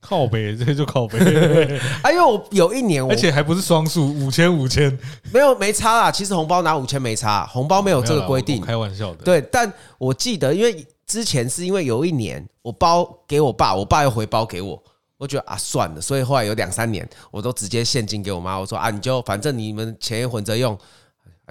[0.00, 1.18] 靠北， 这就靠北。
[2.02, 4.98] 哎呦，我有一年，而且还不是双数，五千五千，
[5.32, 6.10] 没有没差啦。
[6.10, 9.24] 其实红包拿五千没差，红包没有这个规定，开玩笑的。
[9.24, 14.82] 对，但我记得，因为之前是因为有一年我包给我爸，我爸又回包给我，
[15.18, 20.76] 我觉得啊算了，所以后来有两三年我都直接现金给我妈，我说啊你就反正你们钱也混着用。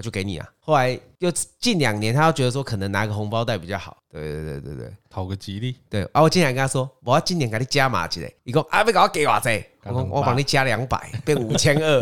[0.02, 0.48] 就给你啊！
[0.60, 3.98] 后来又近两年，他又觉得说可能拿个红包袋比较好。
[4.12, 5.76] 对对对对对，讨个吉利。
[5.90, 8.32] 对啊，我今年跟他说，我要今年给你加码起来。
[8.44, 12.02] 一共啊，不给我给我这，我我帮你加两百，变五千二。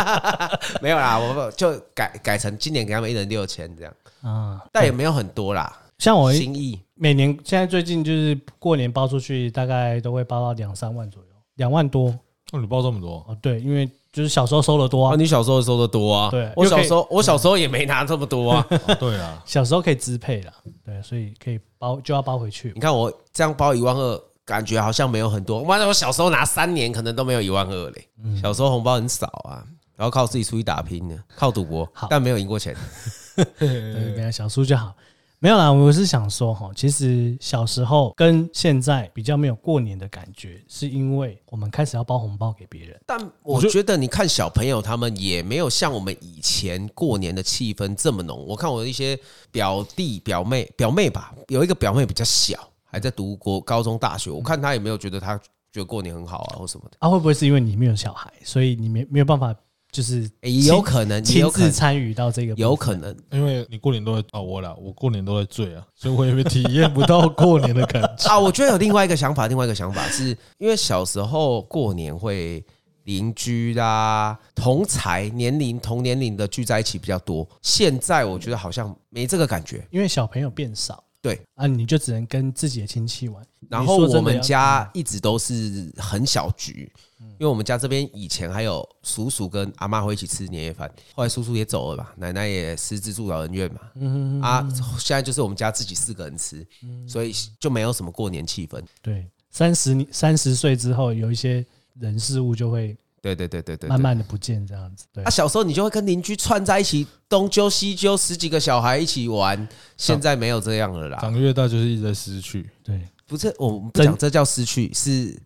[0.80, 5.76] 没有啦，我就改改成今年给他们一人六千这样啊，但也没有很多啦。
[5.98, 12.08] 像我心意，每年现在最近就是过年包出去，大概都会包到两三万左右，两万多。
[12.52, 13.24] 哦，你包这么多？
[13.28, 13.88] 哦，对，因为。
[14.12, 18.66] 就是小时候收的多啊，你小时候收的多啊，对，我小时候我小时候也没拿这么多啊，
[18.98, 20.52] 对啊，小时候可以支配了，
[20.84, 22.72] 对，所以可以包就要包回去。
[22.74, 25.62] 你看我这样包一万二，感觉好像没有很多。
[25.62, 28.08] 妈的，我小时候拿三年可能都没有一万二嘞，
[28.40, 29.62] 小时候红包很少啊，
[29.94, 32.74] 然后靠自己出去打拼的，靠赌博，但没有赢过钱，
[33.58, 33.68] 对，
[34.16, 34.94] 没有小输就好。
[35.40, 43.00] 没有啦，我是想说哈，其实小时候跟现在比较没有过年的感觉，是因为我们开始要包红包给别人。
[43.06, 48.44] 但我觉得你看小朋友他们也没有像我们以前过年的气氛这么浓。
[48.48, 49.16] 我看我的一些
[49.52, 55.38] 表弟表妹表妹吧，有一个表妹比较小，还在读国高中大学，我看她也没有觉得她
[55.70, 56.96] 觉得过年很好啊或什么的。
[56.98, 59.54] 啊，会不会是因为你没有小孩，所以你没没有办法？
[59.90, 68.38] 就是也有可能亲自参与到这个，有可能，因为你过年都会啊，我啦，我过年都在醉啊，所以我也会体验不到过年的感觉 啊。
[68.38, 72.62] 我觉得有另外一个想法，另外一个想法是因为小时候过年会
[73.04, 81.02] 邻居啦、同才年龄同年龄的聚在一起比较多，现在我觉得好像没这个感觉，因为小朋友变少。
[81.28, 83.44] 对啊，你就只能跟自己的亲戚玩。
[83.68, 93.80] 然后我们家一直都是很小局，因为我们家这边以前还有叔叔跟阿妈会一起吃年夜饭，后来叔叔也走了吧，奶奶也失智住老人院嘛。
[93.96, 94.66] 嗯啊，
[94.98, 96.66] 现在就是我们家自己四个人吃，
[97.06, 98.82] 所以就没有什么过年气氛。
[99.02, 101.66] 对，三十三十岁之后，有一些
[102.00, 102.96] 人事物就会。
[103.20, 105.04] 对对对对对，慢慢的不见这样子。
[105.12, 109.68] 对啊，小时候你就会跟邻居串在一起，东揪西揪，十几个小孩一起玩。
[109.96, 112.70] 现在没有这样了啦，长越大就是一直在失去。
[112.82, 115.36] 对，不是我们不讲这叫失去，是，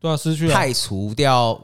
[0.00, 1.54] 对啊，失去太除掉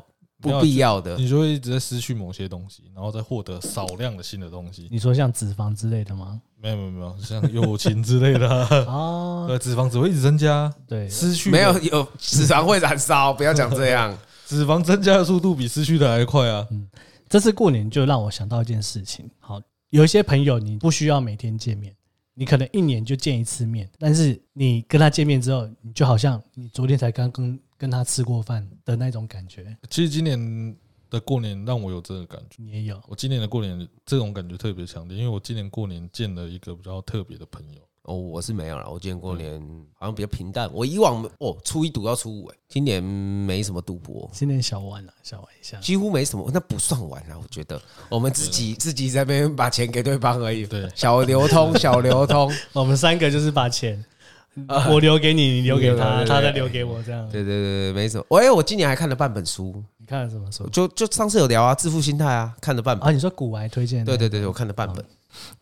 [0.41, 4.89] 不必要的，你就会一直在失去某些东西，然后再获得少量的新的东西。
[4.91, 6.41] 你说像脂肪之类的吗？
[6.59, 9.47] 没有没有没有，像友情之类的啊。
[9.49, 14.17] 对，脂肪只会一直增加，对，失去没有有脂肪会燃烧，不要讲这样。
[14.47, 16.65] 脂肪增加的速度比失去的还快啊！
[16.71, 16.89] 嗯，
[17.29, 19.29] 这次过年就让我想到一件事情。
[19.41, 21.93] 好，有一些朋友你不需要每天见面，
[22.33, 29.77] 你可能一年就见一次面，但是你跟他见面之后，你就好像你昨天才刚跟跟他吃过饭的那种感觉。
[29.91, 30.77] 其实今年
[31.11, 33.03] 的过年让我有这个感觉，你也有。
[33.09, 37.81] 我今年的过年这种感觉特别强烈，因为我今年过年见了一个比较特别的朋友。
[38.07, 38.89] 哦，我是没有了。
[38.89, 39.61] 我今年过年
[39.99, 40.71] 好像比较平淡。
[40.73, 44.31] 我以往哦，初一赌到初五，哎，今年没什么赌博。
[44.33, 46.49] 今年小玩了，小玩一下，几乎没什么。
[46.55, 50.65] 那不算玩啊，我觉得我们自己自己在那边把钱给对方而已。
[50.65, 52.53] 对，小流通，小流通。
[52.73, 54.05] 我们三个就是把钱，
[54.89, 57.29] 我留给你，你留给他，他再留给我，这样。
[57.29, 58.25] 对对对对，没什么。
[58.39, 59.83] 哎，我今年还看了半本书。
[59.99, 60.69] 你看了什么书？
[60.69, 63.09] 就就上次有聊啊，致富心态啊，看了半本。
[63.09, 64.05] 啊，你说古玩推荐？
[64.05, 65.05] 对对对，我看了半本。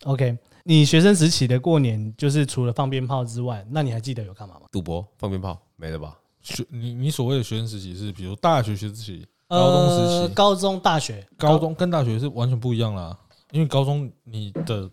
[0.03, 0.37] OK。
[0.67, 4.61] 你学生时期的过年，就是除了放鞭炮之外，那你还记得有干嘛吗？
[4.71, 6.17] 赌博、放鞭炮，没了吧？
[6.41, 13.15] 学你你所谓的学生时期是，比如大学学时期、高中时期、呃、高中、大学、高中跟大学是完全不一样啦。
[13.51, 14.89] 因为高中你的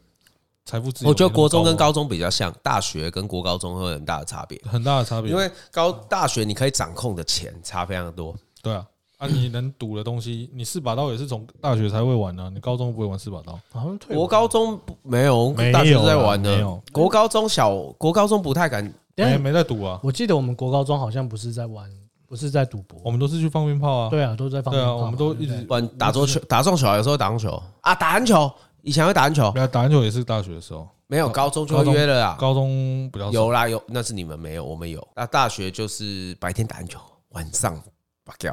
[0.67, 5.31] 财富自由，我觉得国中跟高中比较像，大学跟国高中会有很大的差别，很大的差别。
[5.31, 8.87] 因为高大学你可以掌控的钱差非常多，对啊。
[9.23, 12.51] 啊，你能赌的东西，你四把刀也是从大学才会玩呢、啊。
[12.53, 13.53] 你高中不会玩四把刀？
[13.71, 14.17] 好像退。
[14.17, 16.83] 国高中没有，大学在玩的。
[16.91, 20.01] 国高中小国高中不太敢，没没在赌啊。
[20.03, 21.89] 我记得我们国高中好像不是在玩，
[22.27, 24.11] 不是在赌博，我们都是去放鞭炮啊。
[24.11, 24.91] 对啊，都在放鞭炮。
[24.91, 28.51] 对啊，我们都一直玩打桌球、打撞球，有时候打篮球啊，打篮球
[28.83, 32.37] 以前会打篮球，没有打篮球也是大学的时候，没有高中就会约了啊。
[32.41, 35.07] 高中比较有啦有，那是你们没有，我们有。
[35.15, 37.81] 那大学就是白天打篮球，晚上
[38.25, 38.53] 把掉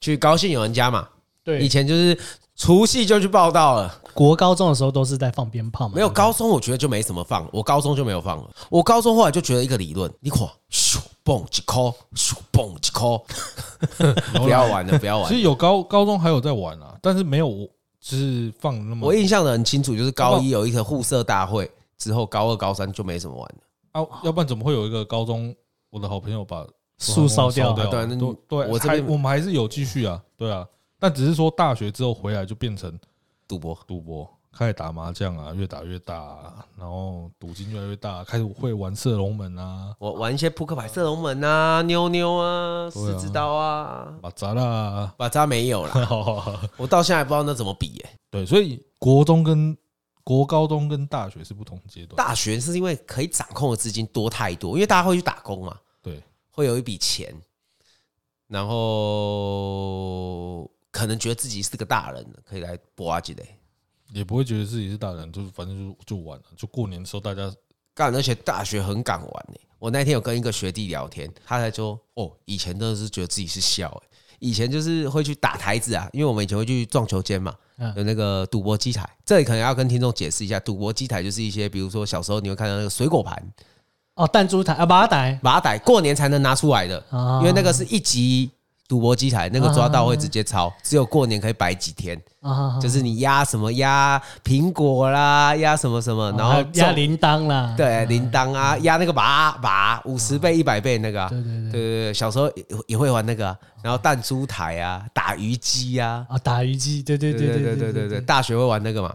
[0.00, 1.08] 去高兴有人家嘛。
[1.44, 2.18] 对，以前就是
[2.56, 4.02] 除夕就去报道了。
[4.14, 5.94] 国高中的时候都是在放鞭炮嘛。
[5.94, 7.48] 没有高中，我觉得就没什么放。
[7.52, 8.50] 我高中就没有放了。
[8.68, 13.20] 我高中后来就觉得一个理论，你看，咻蹦几颗，咻蹦几颗，
[14.40, 15.28] 不要玩了， 不要玩。
[15.28, 17.68] 其实有高高中还有在玩啊，但是没有。
[18.00, 24.00] 就是放那么，我印象的很清楚，就是高一有一个互射大会，之后高二、高三就没什么玩了。
[24.00, 25.54] 啊，要不然怎么会有一个高中？
[25.90, 26.64] 我的好朋友把
[26.98, 28.06] 树烧掉，对对，
[28.48, 30.66] 对，我这我们还是有继续啊，对啊，
[30.98, 32.98] 但只是说大学之后回来就变成
[33.46, 34.28] 赌博，赌博。
[34.50, 48.10] 开始打麻将啊，越打越大，啊，然后赌金越来越大，开始会玩射龙门啊，我玩一些扑克牌、射龙门啊、妞妞啊、十字刀啊，把扎啦，把扎没有了， 我到现在还不知道那怎么比耶。
[48.30, 49.76] 对，所以国中跟
[50.24, 52.16] 国高中跟大学是不同阶段。
[52.16, 56.20] 大学是因为可以掌控的资金多太多，因为大家会去打工嘛，对，
[56.58, 57.32] 会有一笔钱，
[58.48, 63.46] 然后可能觉得自己是个大人，可以来搏啊之类。
[64.12, 66.44] 也不会觉得自己是大人，就是反正就就玩了。
[66.56, 67.54] 就过年的时候，大家
[67.94, 69.60] 干，而且大学很敢玩呢。
[69.78, 74.02] 我那天有跟一个学弟聊天，他才说：“哦，以前真的是觉得自己是笑，
[74.40, 77.54] 以前就是会去打台子啊，因为我们以前会去撞球间嘛，
[77.94, 79.08] 有那个赌博机台。
[79.24, 83.40] 这里可能要跟听众解释一下，赌博机台就是一些，比如说小时候你会看到那个水果盘，
[84.18, 87.00] 哦，弹珠台啊，马仔马仔，过年才能拿出来的，
[87.40, 88.50] 因为那个是一级
[88.88, 92.20] 赌博机台，那个抓到会直接抄，只有过年可以摆几天。
[92.40, 101.70] 啊，就是你压什么压苹果啦，压什么什么，然后压铃铛啦，对铃铛啊，压那个马马五十倍一百倍那个，对对对。
[101.70, 107.16] 对对，小时候也也会玩那个，然后弹珠台啊，打鱼机啊，啊打鱼机，对。
[107.18, 109.12] 对对对对对对，大学会玩那个嘛？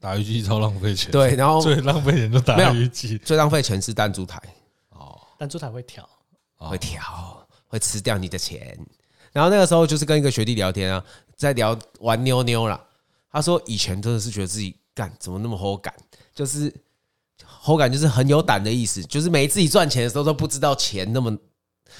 [0.00, 4.40] 打鱼机超浪费钱，对，然后最浪费钱就打鱼机，最浪费钱是弹珠台，
[4.90, 6.08] 哦，弹珠台会调，
[6.56, 8.78] 会调，会吃掉你的钱。
[9.32, 11.02] 然后那个时候就是跟一个学弟聊天啊，
[11.36, 12.78] 在聊玩妞妞啦。
[13.30, 15.94] 他说以前真的是觉得自己干怎么那么好感，
[16.34, 16.70] 就是
[17.42, 21.34] 好感就是很有胆的意思，就是每一次自己赚钱的时候都不知道钱那么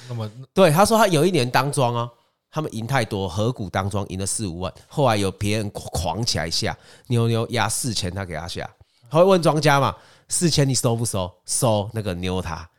[0.07, 0.69] 那么对。
[0.69, 2.11] 他说他有一年当庄啊，
[2.53, 8.69] 他们赢太多，合股当中赢了四五万，后来有别人狂起来下妞妞压四千，他给他下，
[9.09, 9.95] 他会问庄家嘛，
[10.29, 11.29] 四千你收不收？
[11.45, 12.69] 收那个妞他。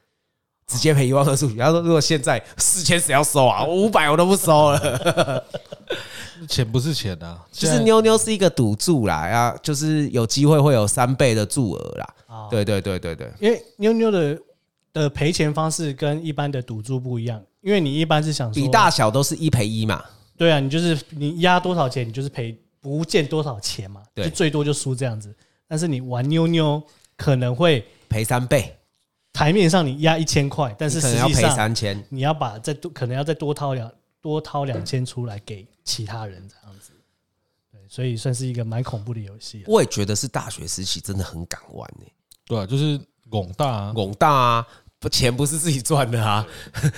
[0.67, 1.55] 直接赔一万二十五。
[1.59, 3.65] 他说：“如果现在四千谁要收啊？
[3.67, 5.45] 五百我都不收了。
[6.49, 12.49] 钱不是钱啊，就是妞妞是一个赌注啦，啊，就是有机会会有三倍的注额啦。
[12.51, 14.39] 对对对对对，因为妞妞的
[14.95, 20.05] 的赔钱方式跟一般的赌注不一样，因为你一般是想说比大小都是一赔一嘛。
[20.37, 25.35] 对啊，你就是你压多少钱，你就是赔不见多少钱嘛，就最多就输这样子。
[25.66, 26.83] 但是你玩妞妞
[27.16, 28.77] 可能会赔三倍。”
[29.33, 36.92] 台面上你压一千块，但是实际上要赔三千，你要把再多可能要再多掏两多掏两千出来给其他人这样子，
[37.72, 39.64] 对，所以算是一个蛮恐怖的游戏。
[39.66, 42.07] 我也觉得是大学时期真的很敢玩呢。
[42.46, 44.66] 对啊，就是拱大拱大啊，
[45.05, 46.47] 不钱不是自己赚的啊，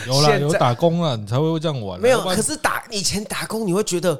[0.06, 2.00] 有啦有打工啊，你才会这样玩。
[2.00, 4.12] 没有，可是打以前打工你会觉得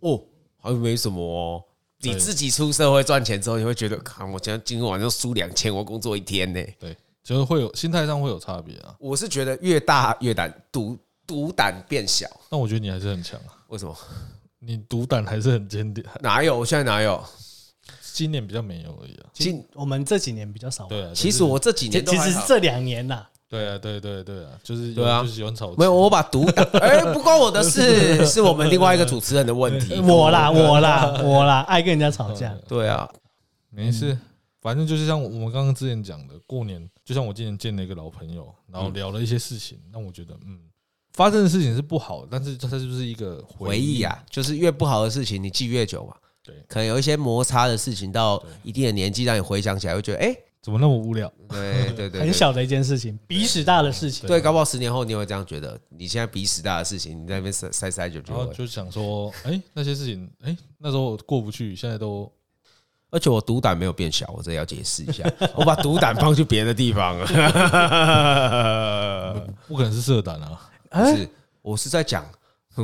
[0.00, 0.18] 哦，
[0.56, 1.62] 好像没什么哦。
[2.00, 6.64] 你自己出社会赚钱之后，你会觉得，看我今天今天晚上输两千，我工作一天呢。
[6.80, 6.96] 对。
[7.24, 8.94] 就是会有心态上会有差别啊！
[8.98, 13.52] 我是觉得越大越胆赌赌胆变小，但我觉得你还是很强啊！
[13.66, 13.94] 为什么？
[14.60, 16.02] 你赌胆还是很坚定？
[16.20, 16.58] 哪有？
[16.58, 17.22] 我现在哪有？
[18.18, 19.30] 今年比较没有而已啊！
[19.32, 20.86] 今我们这几年比较少。
[20.86, 23.24] 对啊，其实我这几年其实是这两年呐。
[23.48, 25.72] 对啊，对对对啊，就是对啊，就喜欢吵。
[25.76, 29.94] 没有，我把毒打哎，不关我的事， 是我们另外一个主持人的问题。
[30.02, 32.52] 我啦，我啦，我啦，爱跟人家吵架。
[32.66, 33.08] 对啊，
[33.70, 34.18] 没事。
[34.60, 40.58] 反正就是像我们刚刚之前讲的，过年就像我今年见了一个老朋友，然后聊了一些事情，让我觉得，嗯，
[41.12, 46.16] 发生的事情是不好，但是它就是一个回忆啊，就是越不好的事情你记越久嘛。
[46.48, 51.30] 对，可能有一些摩擦的事情，到一定的年纪让你回想起来，会觉得，哎，怎么那么无聊？
[51.50, 54.26] 对对 对，很小的一件事情，鼻屎大的事情。
[54.26, 62.32] 对，搞不好十年后你会这样觉得，你现在鼻屎大的事情，你在那边塞塞塞就，觉得就想说，哎，那些事情，哎，那时候过不去，现在都。
[63.10, 65.24] 而且我毒胆没有变小，我这要解释一下，
[65.56, 67.24] 我把毒胆放去别的地方了，
[69.66, 70.60] 不可能是色胆啊！
[70.90, 71.26] 不是，
[71.62, 72.22] 我是在讲，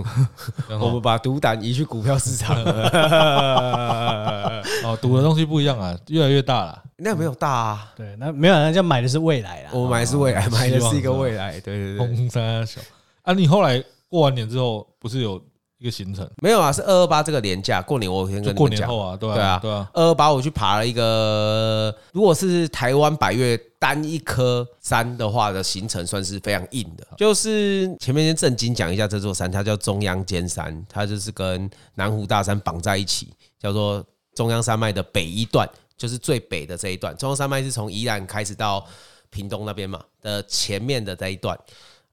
[0.81, 4.63] 我们把赌胆移去股票市场了。
[4.85, 6.83] 哦，赌的东西不一样啊，越来越大了。
[6.97, 9.71] 那没有大啊，对，那没有，人家买的是未来啦。
[9.73, 11.53] 我买的是未来，买的是一个未来。
[11.61, 12.81] 对对对，红三小
[13.23, 13.33] 啊！
[13.35, 15.41] 你后来过完年之后，不是有
[15.85, 16.29] 一一个行程？
[16.39, 18.57] 没有啊，是二二八这个年假，过年我先跟你们讲。
[18.57, 19.91] 过年后啊，对啊，对啊。
[19.93, 27.07] 二二八我去爬了一个，如果是台湾百岳单一颗山的话的行程，算是非常硬的。
[27.19, 33.29] 就是前面先正经讲一下这座山，它叫中央尖山，它就是跟南湖大山绑在一起，
[33.61, 34.03] 叫做
[34.35, 35.69] 中央山脉的北一段，
[35.99, 37.15] 就是最北的这一段。
[37.19, 38.83] 中央山脉是从宜兰开始到
[39.29, 41.59] 屏东那边嘛的前面的这一段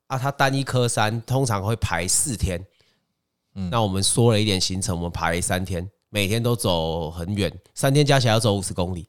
[0.08, 2.62] 啊，它单一颗山通常会排四天。
[3.56, 9.08] 嗯，那我们说了一点行程，我们排了三天，每天都走很远，三天加起来要走五十公里。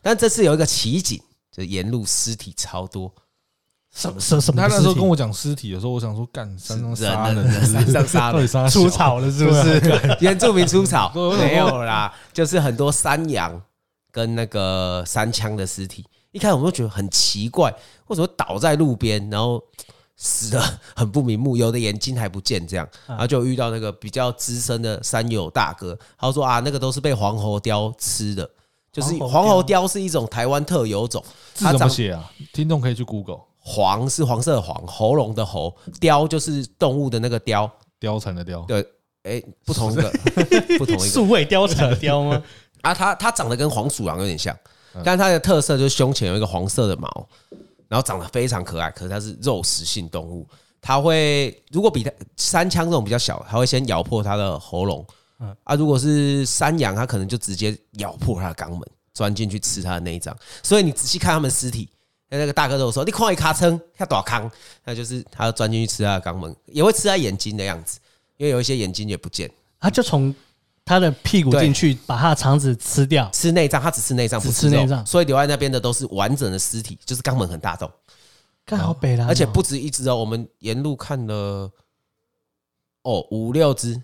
[0.00, 1.20] 但这次有一个奇景，
[1.50, 3.12] 就是沿路尸体超多。
[3.94, 4.60] 什么什什么？
[4.60, 9.80] 他那时候跟我讲尸体的时候，我想说，干山上杀人，山上杀人，出草了是不是？
[10.20, 13.62] 原住民出草 没有啦，就是很多山羊
[14.10, 16.04] 跟那个山羌的尸体。
[16.32, 17.70] 一开始我们都觉得很奇怪，
[18.08, 19.62] 为什么倒在路边，然后？
[20.16, 20.62] 死的
[20.94, 28.48] 很不瞑目，有的眼睛还不见，这样，然后就遇到那个比较资深的山友大哥，他说啊，那个都是被黄喉貂吃的，
[28.92, 29.88] 就是黄喉貂。
[29.90, 32.30] 是一种台湾特有种，字怎么写啊？
[32.52, 37.68] 听众可以去 Google，黄是黄色的黄，喉咙的喉，貂就是动物的那个貂，
[38.00, 38.86] 貂蝉的貂，对，
[39.24, 40.10] 哎，不同的，
[40.78, 42.42] 不同一个，数位貂蝉的貂吗？
[42.82, 44.56] 啊，它它长得跟黄鼠狼有点像，
[45.02, 47.28] 但它的特色就是胸前有一个黄色的毛。
[47.88, 50.46] 然后长得非常可爱，可是它是肉食性动物，
[50.80, 55.06] 它会如果比它山羌这种比较小，它会先咬破它的喉咙，
[55.64, 58.80] 啊，如果是山羊，它可能就直接咬破它的肛门，
[59.12, 60.36] 钻进去吃它的内脏。
[60.62, 61.88] 所以你仔细看它们尸体，
[62.28, 64.50] 那个大哥都说，你看一卡称，他多康，
[64.84, 67.98] 那就是他要钻进去吃它的肛门，也会吃它眼睛的样子，
[68.36, 70.34] 因为有一些眼睛也不见，它就从。
[70.84, 77.90] 他的屁股进去，把他的肠子吃掉，吃内脏，他只吃内脏，不吃内脏，所以留在那边的都是完整的尸体，就是肛门很大洞，
[78.66, 81.70] 刚好北了，而且不止一只哦，我们沿路看了
[83.02, 84.02] 哦五六只。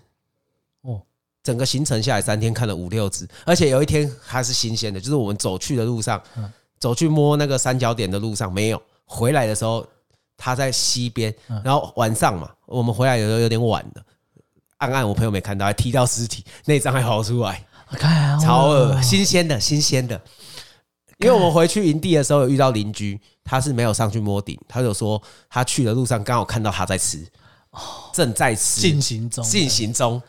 [0.81, 0.99] 哦，
[1.43, 6.19] 整个行程下来三天看了五六只，而且有一天还是新鲜的，就是我们走去的路上，
[6.79, 9.85] 走去摸那个三角点的路上没有，回来的时候
[10.35, 11.31] 他在西边，
[11.63, 14.03] 然后晚上嘛，我们回来有时候有点晚了。
[14.81, 17.63] 暗暗，我朋友没看到，还踢到尸体，内脏还跑出来，
[18.43, 20.19] 超恶，新鲜的，新鲜的。
[21.19, 25.21] 因为我们回去营地的时候有遇到邻居，他是没有上去摸顶，他就说
[25.51, 27.23] 他去的路上刚好看到他在吃，
[28.11, 30.19] 正在吃，进行中，进行中。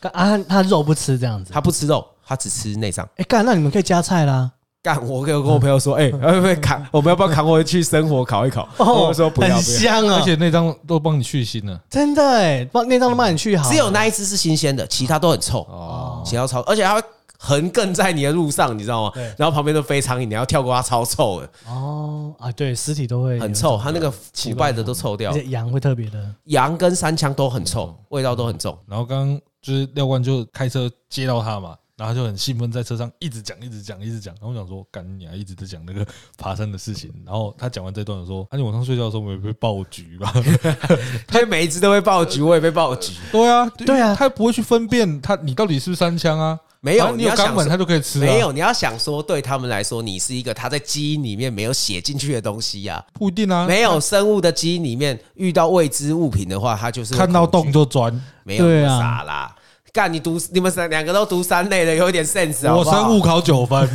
[0.00, 3.06] 啊，他肉不吃这样子，他不吃肉，他只吃内脏。
[3.16, 4.50] 哎，干，那你们可以加菜啦。
[4.82, 4.96] 干！
[5.06, 6.84] 我跟我跟我朋友说， 哎，要不要扛？
[6.90, 8.68] 我们要不要扛回去生火烤一烤？
[8.78, 10.18] 我说不要，很香啊！
[10.18, 13.70] 而且那张都帮你去腥了，真的哎，帮那张都帮你去好。
[13.70, 17.02] 只有那一只是新鲜的，其他都很臭哦，其他超，而且它会
[17.38, 19.12] 横亘在你的路上，你知道吗？
[19.36, 21.48] 然后旁边都飞苍蝇，你要跳过它，超臭的。
[21.68, 25.30] 哦啊，对，尸体都会很臭，它那个腐败的都臭掉。
[25.30, 28.76] 而且羊会特别的，羊跟三枪都很臭，味道都很重。
[28.88, 31.76] 然后刚刚就是廖冠就开车接到他嘛。
[31.96, 34.34] 然后就很兴奋，在车上一直讲，一直讲，一直讲。
[34.40, 36.04] 然后我想说，干你啊，一直在讲那个
[36.38, 37.12] 爬山的事情。
[37.24, 40.32] 然后他讲完这段的时候，那你晚上睡觉的时候没有被爆菊吧？
[41.28, 43.12] 他每一只都会爆菊，我也被爆菊。
[43.30, 46.58] 对啊，对啊，他不会去分辨他你到底是不是三枪啊？
[46.84, 48.18] 没有，你有肛门他就可以吃。
[48.18, 53.04] 没有，你要想说，对他们来说，你是一个他在基因里面没有写进去的东西呀。
[53.12, 58.20] 不一定啊，没有生物的基因里面遇到未知物品的话，他就是看到洞就钻。
[58.42, 59.54] 没有傻啦。
[59.92, 62.74] 干，你读你们三两个都读三类的，有一点 sense 啊。
[62.74, 63.86] 我生物考九分，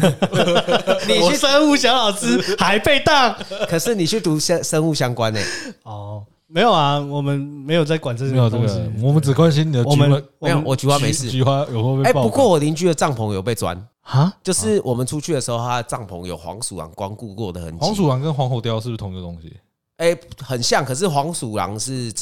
[1.08, 3.36] 你去生物小老师还被当，
[3.68, 5.41] 可是你去读生生物相关的。
[5.82, 10.08] 哦，没有啊，我们没有在管这些东西，我们只关心你的菊花。
[10.39, 11.32] 没有，我菊花没事。
[11.32, 12.04] 菊花有没有？
[12.04, 17.84] 哎，不过我邻居的帐篷有被钻啊，就是我们出去的时候，他的帐篷有黄鼠狼光顾过的痕迹。
[17.84, 19.52] 黄鼠狼跟黄喉貂是不是同一个东西？
[19.98, 22.14] 哎，很像，可是黄鼠狼是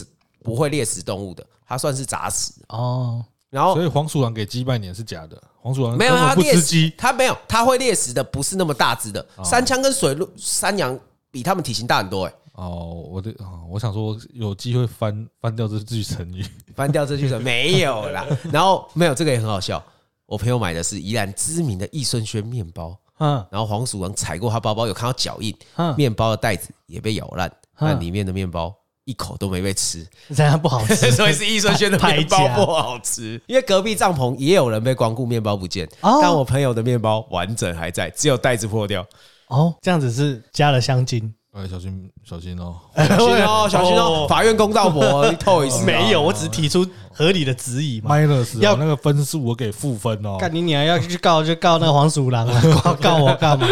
[0.41, 3.21] 不会猎食动物的，它算是杂食哦。
[3.49, 5.41] 然后，所以黄鼠狼给鸡拜年是假的。
[5.61, 9.25] 黄鼠狼没有它不吃鸡，它没有，它会猎食的，不是那么大只的。
[9.43, 10.97] 山羌跟水鹿、山羊
[11.31, 12.25] 比它们体型大很多。
[12.25, 13.33] 哎，哦，我的，
[13.69, 18.25] 我想说有机会翻翻掉这句成语，翻掉这句成语 没有啦。
[18.51, 19.83] 然后没有这个也很好笑。
[20.25, 28.75] 我朋友买的是宜兰知名的益顺轩面包，嗯，然后黄鼠狼踩过他包包，有看到脚印，嗯，面包的袋子也被咬烂，那里面的面包。
[29.05, 33.39] 一口都没被吃，这样不好吃， 所以是易顺轩的面包不好吃。
[33.47, 39.05] 因为隔壁帐篷也有人被光顾，面包不见，但我朋友的面包完整还在，只有袋子破掉。
[39.47, 48.13] 哦，这样子是加了香精，哎，小心小心哦，小心哦，小心哦，法院公道婆，Toys 没有，我只是提出合理的质疑嘛。
[48.13, 50.35] minus 要那个分数我给负分哦。
[50.37, 52.61] 干你娘，要去告就告那个黄鼠狼啊，
[53.01, 53.65] 告我干嘛？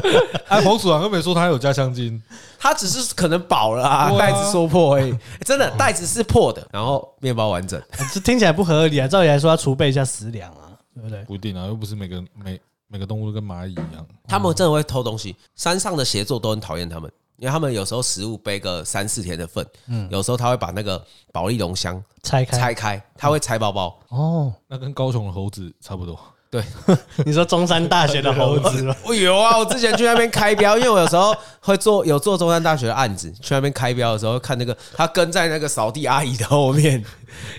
[0.48, 2.22] 哎，黄鼠狼又没说他有加香精，
[2.58, 5.10] 他只是可能饱了啊，袋子说破哎，
[5.42, 7.80] 真的袋子是破的，然后面包完整，
[8.12, 9.08] 这听起来不合理啊。
[9.08, 11.24] 照理来说要储备一下食粮啊，对不对？
[11.24, 15.34] 不一定啊，又不是每个每每个动物都跟蚂蚁一样，他们真的会偷东西。
[15.56, 17.10] 山上的协作都很讨厌他们。
[17.40, 23.98] 因为他们有时候食物背个三四天的份，嗯，有时候他会把那个保利龙箱拆开，拆开，他会拆包包。
[24.08, 26.20] 哦，那跟高雄的猴子差不多。
[26.50, 26.60] 对，
[27.24, 28.94] 你说中山大学的猴子吗？
[29.04, 37.04] 我 有啊，我之前去那边开标，因为我有时候会做有做中山大学的案子，去那边开标的时候，看那个他跟在那个扫地阿姨的后面，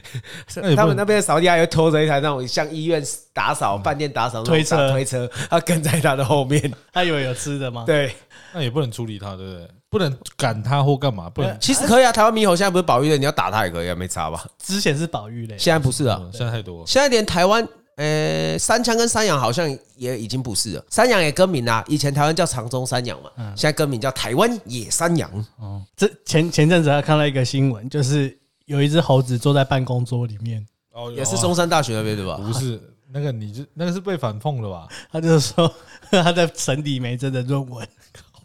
[0.75, 7.85] 他们那边扫地阿姨拖着一台那种像医院打扫、饭店打扫推车推车，他跟在他的后面，他以为有吃的吗？
[7.85, 8.13] 对。
[8.53, 9.67] 那也不能处理他，对不对？
[9.89, 11.29] 不能赶他或干嘛？
[11.29, 11.57] 不能。
[11.61, 14.45] 其实可以啊，台湾猕猴现在不是保育类，你要打他也可以啊，没差吧？
[14.61, 16.85] 之前是保育类，现在不是啊，现在太多。
[16.85, 17.65] 现在连台湾，
[18.01, 20.83] 呃，山羌跟山羊好像也已经不是了。
[20.89, 25.29] 山羊也更名啦，以前台湾叫长中山羊嘛，现在更名叫台湾野山羊。
[25.59, 28.35] 哦，这前前阵子还看到一个新闻，就是
[28.65, 32.37] 有一只猴子坐在办公桌里面，哦，也是中山大学那边对吧？
[32.37, 32.81] 不是，
[33.11, 34.87] 那个你就那个是被反讽了吧？
[35.11, 35.71] 他就是说
[36.09, 37.87] 他在审李梅真的论文。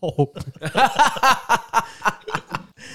[0.01, 0.13] 哦，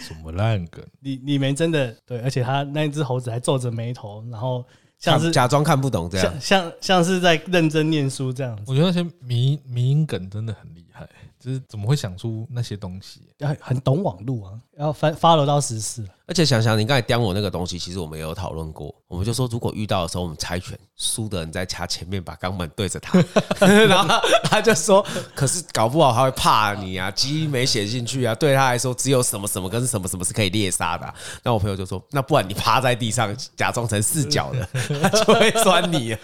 [0.07, 0.85] 什么烂梗？
[0.99, 4.63] 李李梅真的对，而且他那只猴子还皱着眉头，然后
[5.01, 8.63] 像是假装看不懂这样，像像像是在认真念书这样子。
[8.67, 11.09] 我觉得那些迷迷梗真的很厉害。
[11.43, 13.21] 就是怎么会想出那些东西？
[13.39, 16.05] 要很懂网络啊，要发 follow 到实事。
[16.27, 18.93] 而且想想你刚才刁我那个东西，其实我们也有讨论过。
[19.07, 23.19] 我们就说，如果遇到的时候，我们猜拳，输的人在掐前面把肛门对着他，
[23.59, 31.13] 然后他就说：“可是搞不好他会怕你啊，基因没写进去啊。”对他来说，只有什么什么跟什么什么是可以猎杀的。
[31.43, 34.69] 那我朋友就说：“那不然你趴在地上，假装成四脚的，
[35.01, 36.15] 他就会钻你。”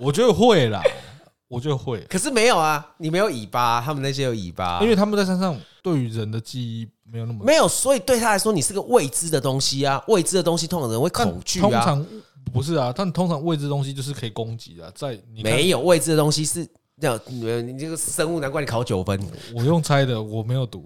[0.00, 0.82] 我觉得会啦。
[1.54, 11.62] 我就会，可是没有啊，你没有尾巴，他们那些有尾巴，因为他们在山上对于人的记忆没有那么没有，所以对他来说你是个未知的东西啊，未知的东西通常人会恐惧啊。
[11.62, 12.06] 通常
[12.52, 16.66] 不是啊，但通常未知的东西就是可以攻击的，在你没有未知的东西是
[17.00, 19.20] 这样，你这个生物难怪你考九分，
[19.54, 20.84] 我用猜的，我没有读。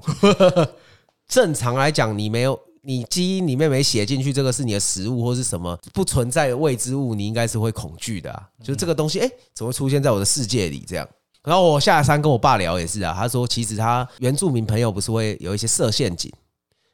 [1.27, 2.59] 正常来讲，你没有。
[2.89, 8.49] 你基因里面没写进去，这个是你的食物或是什么不存在的未知物，你应该是会恐惧的啊。
[8.63, 10.83] 就是这个东西，哎，怎么会出现在我的世界里？
[10.89, 11.07] 这样。
[11.45, 16.33] 然后我下山跟我爸聊也是啊，他说其实他原住民朋友不是会有一些设陷阱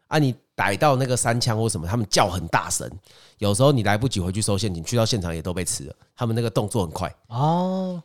[0.08, 2.90] 啊，你逮到那个三枪或什么，他们叫很大声，
[3.38, 5.94] 有时候你来不及回去收陷阱，去到现场也都被吃了。
[6.16, 8.02] 他们那个动作很快哦。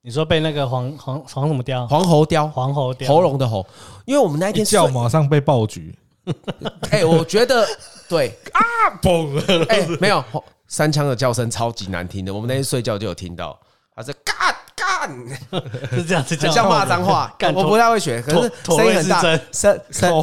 [0.00, 1.88] 你说被那个黄黄黄什么雕？
[1.88, 2.46] 黄喉雕？
[2.46, 3.12] 黄喉雕？
[3.12, 3.66] 喉咙的喉？
[4.06, 5.92] 因为我们那天叫马上被爆菊。
[6.90, 7.66] 哎、欸，我觉得
[8.08, 8.60] 对啊，
[9.02, 9.38] 嘣！
[9.68, 10.22] 哎，没有，
[10.68, 12.32] 三枪的叫声超级难听的。
[12.32, 13.58] 我们那天睡觉就有听到，
[13.94, 14.34] 他是干
[14.76, 15.10] 干，
[15.90, 17.34] 是这样子叫，像骂脏话。
[17.54, 20.22] 我不太会学，可是声音很大，声声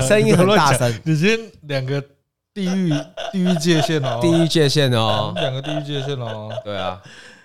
[0.00, 0.92] 声音很大声。
[1.04, 2.02] 你今天两个
[2.52, 2.92] 地域
[3.32, 6.50] 地域界限哦，地域界限哦，两个地域界限哦。
[6.64, 7.00] 对啊，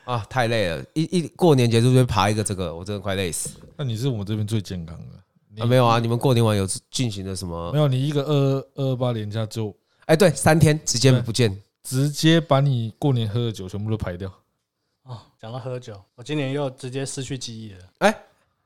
[0.05, 3.49] 啊，太累了，一一过年结束就爬一个这个，我真的快累死。
[3.77, 5.20] 那你是我们这边最健康的。
[5.59, 5.99] 啊，没有啊！
[5.99, 7.71] 你们过年完有进行的什么？
[7.71, 9.75] 没有，你一个二二二八连假就，
[10.05, 14.31] 哎，对，三天直接不见，直接把你过年喝的酒全部都排掉。
[15.03, 17.79] 哦，讲到喝酒，我今年又直接失去记忆了。
[17.99, 18.15] 哎，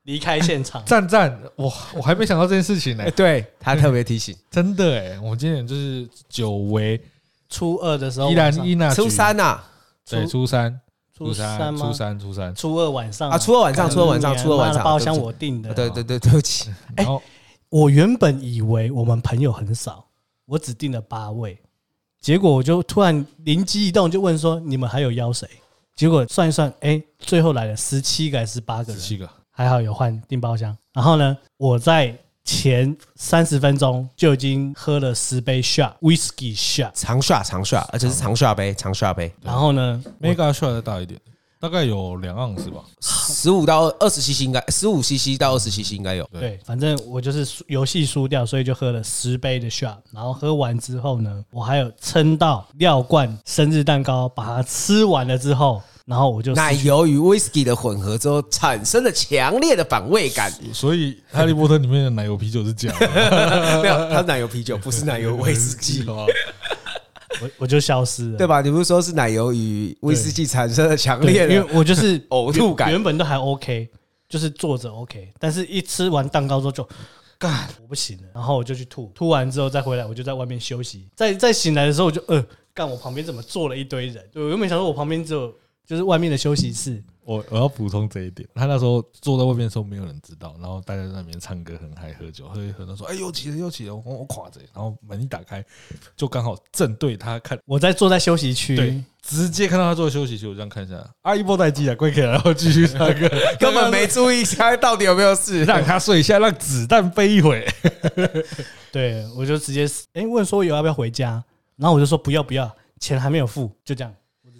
[0.02, 1.36] 离开现场，赞 赞！
[1.56, 3.10] 我我还没想到这件事情呢。
[3.16, 7.00] 对，他特别提醒， 真的哎，我今年就是久违，
[7.48, 9.60] 初二的时候，依然依然，初三呐，
[10.08, 10.80] 对，初三。
[11.16, 11.86] 初三吗？
[11.86, 13.38] 初三，初三，初二晚上啊！
[13.38, 15.72] 初二晚上，初二晚上，初二晚上，包厢我订的。
[15.72, 16.70] 对对对，对不起。
[16.96, 17.06] 哎，
[17.70, 20.04] 我原本以为我们朋友很少，
[20.44, 21.58] 我只订了八位，
[22.20, 25.48] 结果我就突然灵机一动，就问说：“你们还有邀谁？”
[25.96, 29.00] 结果算一算，哎，最后来了十七个还是八个人？
[29.00, 30.76] 十七个，还好有换订包厢。
[30.92, 32.14] 然后呢，我在。
[32.46, 39.30] 前三十分钟就已经喝了十杯 shot whisky shot 长 shot 长 shot，而且是长 shot 杯长 shot 杯。
[39.42, 41.20] 然后呢，mega shot 再大一点，
[41.58, 46.24] 大概有两盎司吧，十五到二十 cc 应该，十五 cc 到二十 cc 应该有。
[46.32, 49.96] 对，反正我就是游戏输掉，所以就喝了十杯的 shot。
[50.12, 55.82] 然后喝完之后呢，我还有撑到料罐生日蛋糕，把它吃完了之后。
[56.06, 63.08] 然后我就奶油与威士忌的混合之后产生了强烈的反胃感，所以《哈利波特》里面的奶油啤酒是假的，
[63.82, 66.04] 没有，它是奶油啤酒，不是奶油威士忌。
[67.42, 68.62] 我我就消失了，对吧？
[68.62, 73.86] 你不是说是奶油与威士忌产生了强烈的，因为我就是 呕吐感，原本都还 OK，
[74.28, 76.88] 就是坐着 OK，但是一吃完蛋糕之后就
[77.36, 78.22] 干，我不行了。
[78.32, 81.08] 然后我就去吐，吐完之后再回来，我就在外面休息。
[81.14, 82.42] 再再醒来的时候，我就呃，
[82.72, 84.24] 干，我旁边怎么坐了一堆人？
[84.32, 85.52] 对，我原本想说我旁边只有
[85.86, 87.02] 就是外面的休息室。
[87.24, 95.64] 我我要补充这一点，他那时候坐在外面的时候没有人知道，然后大家在那边唱歌很嗨，喝酒喝一喝，他说：“哎，又起了又起了，我我垮着。”然后门一打开，
[96.16, 103.28] 就刚好正对他看，我在坐在休息区，对，直接看到他坐在休息区，我这样看一下，阿姨波待机啊，跪起来，然后继续唱歌，
[103.58, 107.66] 根本没注意他到底有没有事，让他睡一下，让子弹飞一会。
[108.92, 111.42] 对，我就直接哎问说有要不要回家，
[111.74, 114.14] 然后我就说不要不要，钱还没有付，就这样。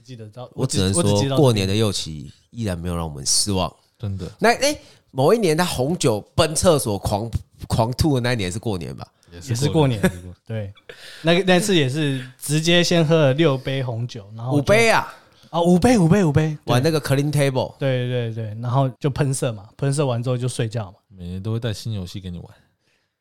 [0.06, 2.30] 我只记得到，我只能说过年的右旗。
[2.50, 4.26] 依然没有让我们失望，真的。
[4.38, 4.80] 那哎、欸，
[5.10, 7.30] 某一年他红酒奔厕所狂
[7.68, 9.06] 狂吐的那一年是过年吧？
[9.30, 10.00] 也是过年。
[10.46, 10.72] 对，
[11.20, 15.12] 那个那次也是直接先喝了六杯红酒，然后五杯啊，
[15.50, 17.74] 哦，五杯五杯五杯，玩那个 clean table。
[17.78, 20.98] 对对对，然后就喷射嘛，喷射完之后就睡觉嘛。
[21.08, 22.46] 每年都会带新游戏给你玩，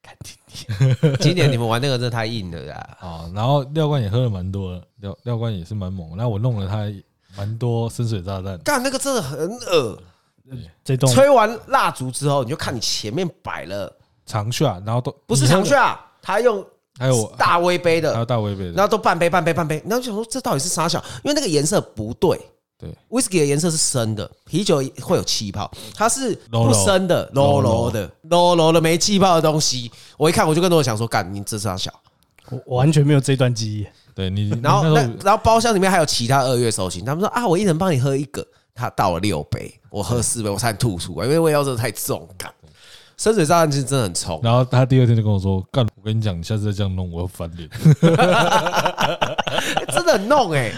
[0.05, 0.37] 看今
[0.77, 2.97] 年，今年你们玩那个真的太硬了啦。
[2.99, 6.91] 啊，然后廖冠也喝了蛮多的，廖廖冠也是蛮猛，然后我弄了他。
[7.37, 10.01] 蛮多深水炸弹，干那个真的很恶。
[10.85, 13.93] 这栋吹完蜡烛之后，你就看你前面摆了
[14.25, 16.65] 长靴，然后都不是长靴啊，他用
[16.97, 20.97] 还有大威杯的，还有大威杯的，然后都半杯半杯半杯，然后就想说这到底是啥小？
[21.25, 22.39] 因为那个颜色不对，
[22.77, 29.89] 对，whisky 的颜色是深的，啤酒会有气泡，它是不深的，low low 的，low low 的没气泡的东西。
[30.17, 31.91] 我一看我就跟我想说，干你这是啥小？
[32.65, 33.87] 我完全没有这段记忆。
[34.13, 42.49] 对你，然后那然后包厢里面还有其他二月寿星，他们说啊，我一人帮你喝一个，他倒了六杯，我喝四杯，我差点吐出来，因为味道真的太重，干，
[43.17, 44.39] 深水炸弹其实真的很冲。
[44.43, 47.69] 然后他第二天就跟我说，干，我跟你讲，你下次再这样弄，我要翻脸，
[49.91, 50.71] 真的很弄哎，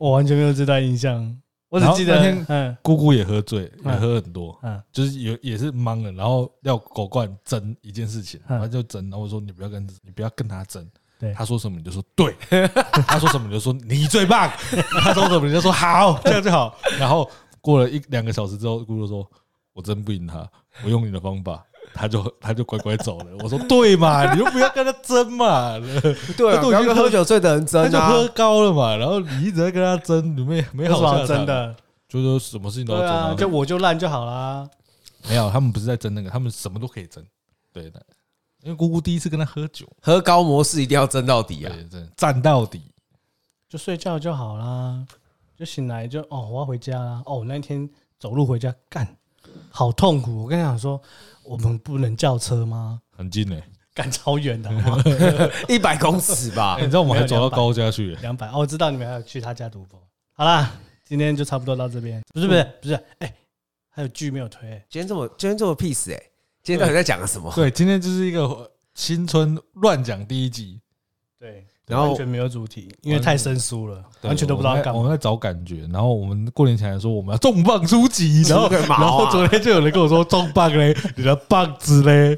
[0.00, 1.38] 我完全没有这段印象，
[1.68, 10.88] 我只记得那天，嗯，姑姑也喝醉，也喝很多，嗯，就是也也是懵了，然后要狗冠争一件事情，然后就争，然后我说你不要跟你不要跟他争。
[11.18, 11.34] 对。
[11.34, 12.34] 他说什么你就说对，
[13.06, 14.50] 他说什么你就说你最棒，
[15.02, 16.74] 他说什么你就说好，这样就好。
[16.98, 17.30] 然后
[17.60, 19.30] 过了一两个小时之后，姑姑说
[19.74, 20.50] ：“我真不赢他，
[20.82, 21.62] 我用你的方法，
[21.94, 25.78] 他就他就乖乖走了。”我说：“对嘛，你就不要跟他争嘛。
[26.36, 28.96] ”对，都已经喝酒醉的人争，他就喝高了嘛。
[28.96, 31.26] 然后你一直在跟他争，你没没好下场。
[31.26, 31.76] 真的，
[32.08, 34.68] 就说什么事情都要争，就我就烂就好啦。
[35.28, 37.24] 没有，他们不是在争那个，他们什么都可以争。
[37.72, 38.00] 对的。
[38.62, 41.74] 因为姑姑第一次跟他喝酒，喝高模式一定要争到底啊，
[42.14, 42.82] 战到底，
[43.70, 45.02] 就睡觉就好啦，
[45.56, 47.22] 就醒来就哦，我要回家啦。
[47.24, 47.88] 哦，那天
[48.18, 49.16] 走路回家干，
[49.70, 50.42] 好痛苦。
[50.42, 51.00] 我跟你讲说，
[51.50, 53.00] 我们不能叫车吗？
[53.10, 53.60] 很近诶，
[53.92, 54.70] 干超远的，
[55.68, 56.76] 一百公尺吧。
[56.80, 58.46] 你知道我们还走到高家去，两百。
[58.50, 60.00] 哦，我知道你们还要去他家赌博。
[60.32, 60.72] 好啦，
[61.04, 62.22] 今天就差不多到这边。
[62.32, 63.34] 不是不是不是，哎，
[63.88, 64.80] 还有剧没有推。
[64.88, 66.22] 今天这么今天这么 peace 哎。
[66.62, 67.52] 今天到底在讲什么？
[67.52, 70.80] 对，今天就是一个青春乱讲第一集，
[71.36, 74.92] 对，然后完全没有主题，因为太生疏了，完全都不知道干嘛。
[74.94, 82.36] 我们在找感觉，然后我们过年前还说我们要重磅出击，然后然后昨天就有人跟我说重磅嘞， 你的棒子嘞，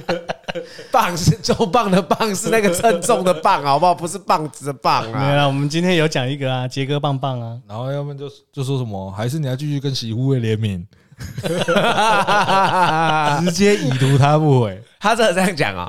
[0.92, 3.94] 棒是重磅的棒，是那个称重的棒，好不好？
[3.94, 5.30] 不是棒子的棒啊。
[5.30, 10.86] 没有，我们今天有讲一个啊，杰哥棒棒啊，然后要不然就就说什么，还是你要继续跟喜护卫联名。
[13.40, 15.88] 直接已读他不回，他真的这样讲啊？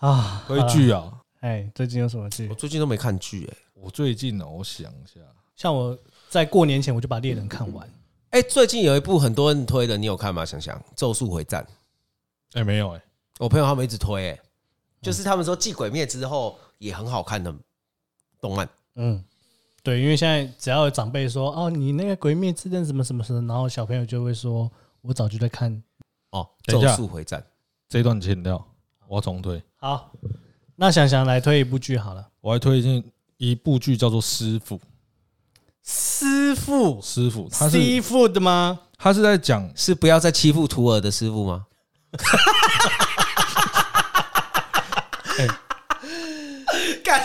[0.00, 1.04] 啊，追剧啊？
[1.42, 2.48] 哎，最近有什么剧？
[2.48, 3.56] 我最近都没看剧哎。
[3.74, 5.20] 我最近呢，我想一下，
[5.56, 7.88] 像我在过年前我就把猎人看完。
[8.30, 10.44] 哎，最近有一部很多人推的，你有看吗？
[10.44, 11.66] 想想《咒术回战》。
[12.58, 13.02] 哎，没有哎，
[13.40, 14.40] 我朋友他们一直推，哎，
[15.00, 17.52] 就是他们说继《鬼灭》之后也很好看的
[18.40, 18.68] 动漫。
[18.94, 19.22] 嗯。
[19.82, 24.70] 对，因为现在只要有长辈说哦，你那个《鬼灭之刃》什么什么什么，然后小朋友就会说，
[25.00, 25.82] 我早就在看
[26.30, 27.40] 哦，《咒术回战》
[27.88, 28.64] 这一段剪掉，
[29.08, 29.60] 我要重推。
[29.74, 30.12] 好，
[30.82, 33.00] 那想想来推一部剧好了，我来推荐
[33.36, 34.76] 一部剧叫做《师傅》。
[35.84, 38.80] 师傅，师傅，他是师傅的吗？
[38.98, 41.66] 他是在讲是不要再欺负徒儿的师傅吗？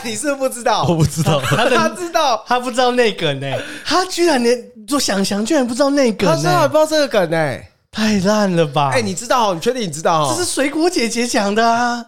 [0.04, 0.84] 你是不是不知道？
[0.84, 3.58] 我不知道，他他知道，他不知道那梗呢？
[3.84, 7.60] 他居然连做想想，居然不知道那梗，他居然不知道这个梗呢？
[7.92, 8.92] 太烂了吧！
[8.94, 9.56] 哎，你知道？
[9.56, 10.32] 你确定你知道？
[10.32, 12.06] 这是水果姐姐讲的啊！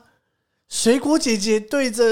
[0.70, 2.04] 水果姐姐对着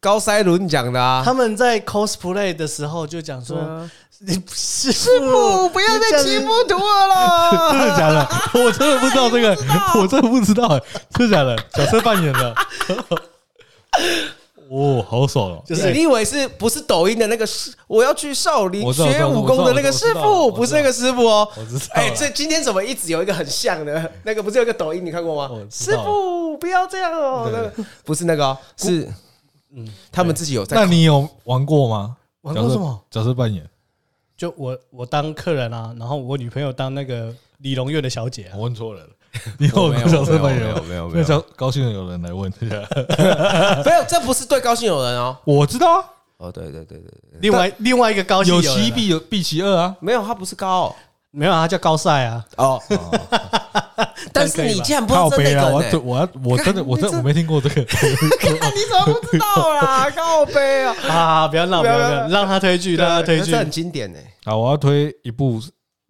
[0.00, 1.22] 高塞伦讲的啊！
[1.24, 3.88] 他们在 cosplay 的时候就讲说
[4.20, 8.28] ：“你师傅不要再欺负徒儿了。”真的假的？
[8.54, 9.56] 我真的不知道这个，
[9.98, 10.78] 我真的不知道，
[11.14, 11.56] 真的假的？
[11.72, 12.54] 角色扮演的。
[14.74, 15.62] 哦，好爽哦！
[15.64, 17.72] 就是你以为是不是抖音的那个师？
[17.86, 21.48] 我要去少林学武功的那个师傅，不是那个师傅哦。
[21.56, 24.42] 我知道哎，这今天怎么一直有一个很像的那个？
[24.42, 27.72] 不是有一个抖音你看过吗师傅不要这样哦，那个
[28.04, 29.08] 不是那个哦，是
[29.76, 30.76] 嗯，他们自己有在。
[30.76, 32.16] 那你有玩过吗？
[32.42, 33.00] 玩过什么？
[33.10, 33.64] 角色扮演？
[34.36, 38.54] 就我我当客人啊，然后我女朋友当那个李龙月的小姐啊。
[38.56, 39.10] 我问错人了，
[39.58, 40.80] 你有玩过角色扮演吗？
[40.88, 42.76] 没有没有没有，那高兴的有人来问一下。
[43.84, 45.36] 没有，这不是对高兴有人哦。
[45.44, 46.04] 我知道啊，
[46.38, 49.96] 哦，对对对对对，另外另外一个高兴有其一必有必其二啊。
[50.00, 50.94] 没有，他不是高
[51.30, 52.44] 没有啊，他叫高赛啊。
[52.56, 52.80] 哦。
[54.32, 55.64] 但是你竟然不知道真靠背啊！
[55.92, 57.80] 我我要我真的我真的我没听过这个。
[57.80, 60.10] 你怎么不知道啦？
[60.10, 60.94] 靠背啊！
[61.08, 63.58] 啊，不要闹，不要闹，让他推剧，让他推剧这。
[63.58, 64.18] 很经典呢。
[64.44, 65.60] 好，我要推一部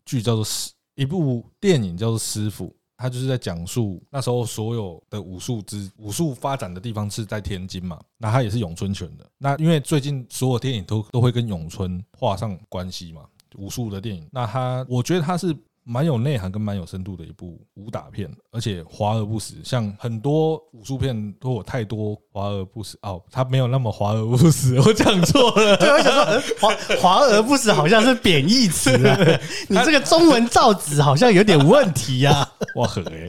[0.07, 2.67] 剧叫做《师》，一部电影叫做《师傅》，
[3.05, 9.27] 他就是在讲述那时候所有的武术之武术发展的地方是在天津嘛，那他也是咏春拳的。
[9.37, 13.27] 那因为最近所有电影都都会跟咏春画上关系嘛，
[13.59, 15.55] 武术的电影，那他我觉得他是。
[15.85, 19.57] 蛮有内涵跟蛮有深度的一部武打片，而且华而不实。
[19.63, 25.77] 像很多武术片都有太多华而不实哦，它没有那么华而不实，我讲错了。
[25.79, 29.19] 对，我想说，华华而不实好像是贬义词啊。
[29.69, 32.51] 你这个中文造纸好像有点问题呀。
[32.77, 33.29] 哇很哎，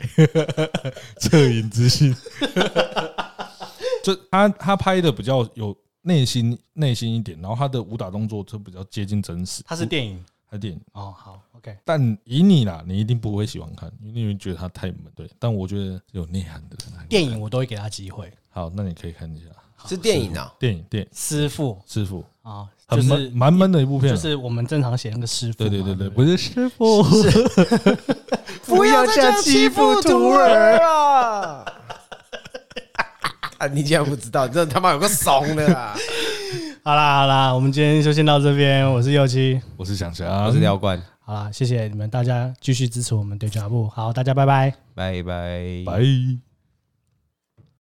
[1.20, 2.16] 恻隐之心。
[4.04, 9.64] 就他他拍的比较有内心内心一点，然后他的武打动作就比较接近真实。
[9.66, 11.78] 他是电影，他电影哦，好，OK。
[11.84, 14.98] 但以你啦，你一定不会喜欢看，因为你会觉得他太闷。
[15.16, 16.78] 对，但我觉得有内涵的
[17.10, 18.32] 电影我都会给他机会。
[18.50, 19.46] 好，那你可以看一下，
[19.88, 25.58] 是电影啊，电影电影师傅师傅啊，很闷蛮闷的一部片，就是我们正常写那个师傅。
[25.60, 27.04] 对对对对，不是师傅，
[28.66, 31.66] 不要这样欺负徒儿啊！
[33.58, 35.96] 啊，你竟然不知道，你真的他妈有个怂的啊！
[36.84, 38.90] 好啦好啦，我们今天就先到这边。
[38.92, 41.02] 我是右七，我是想翔，我是廖冠。
[41.26, 43.90] 好啦，谢谢你们大家继续支持我们对脚步。
[43.90, 46.55] 好，大家拜拜，拜拜，拜。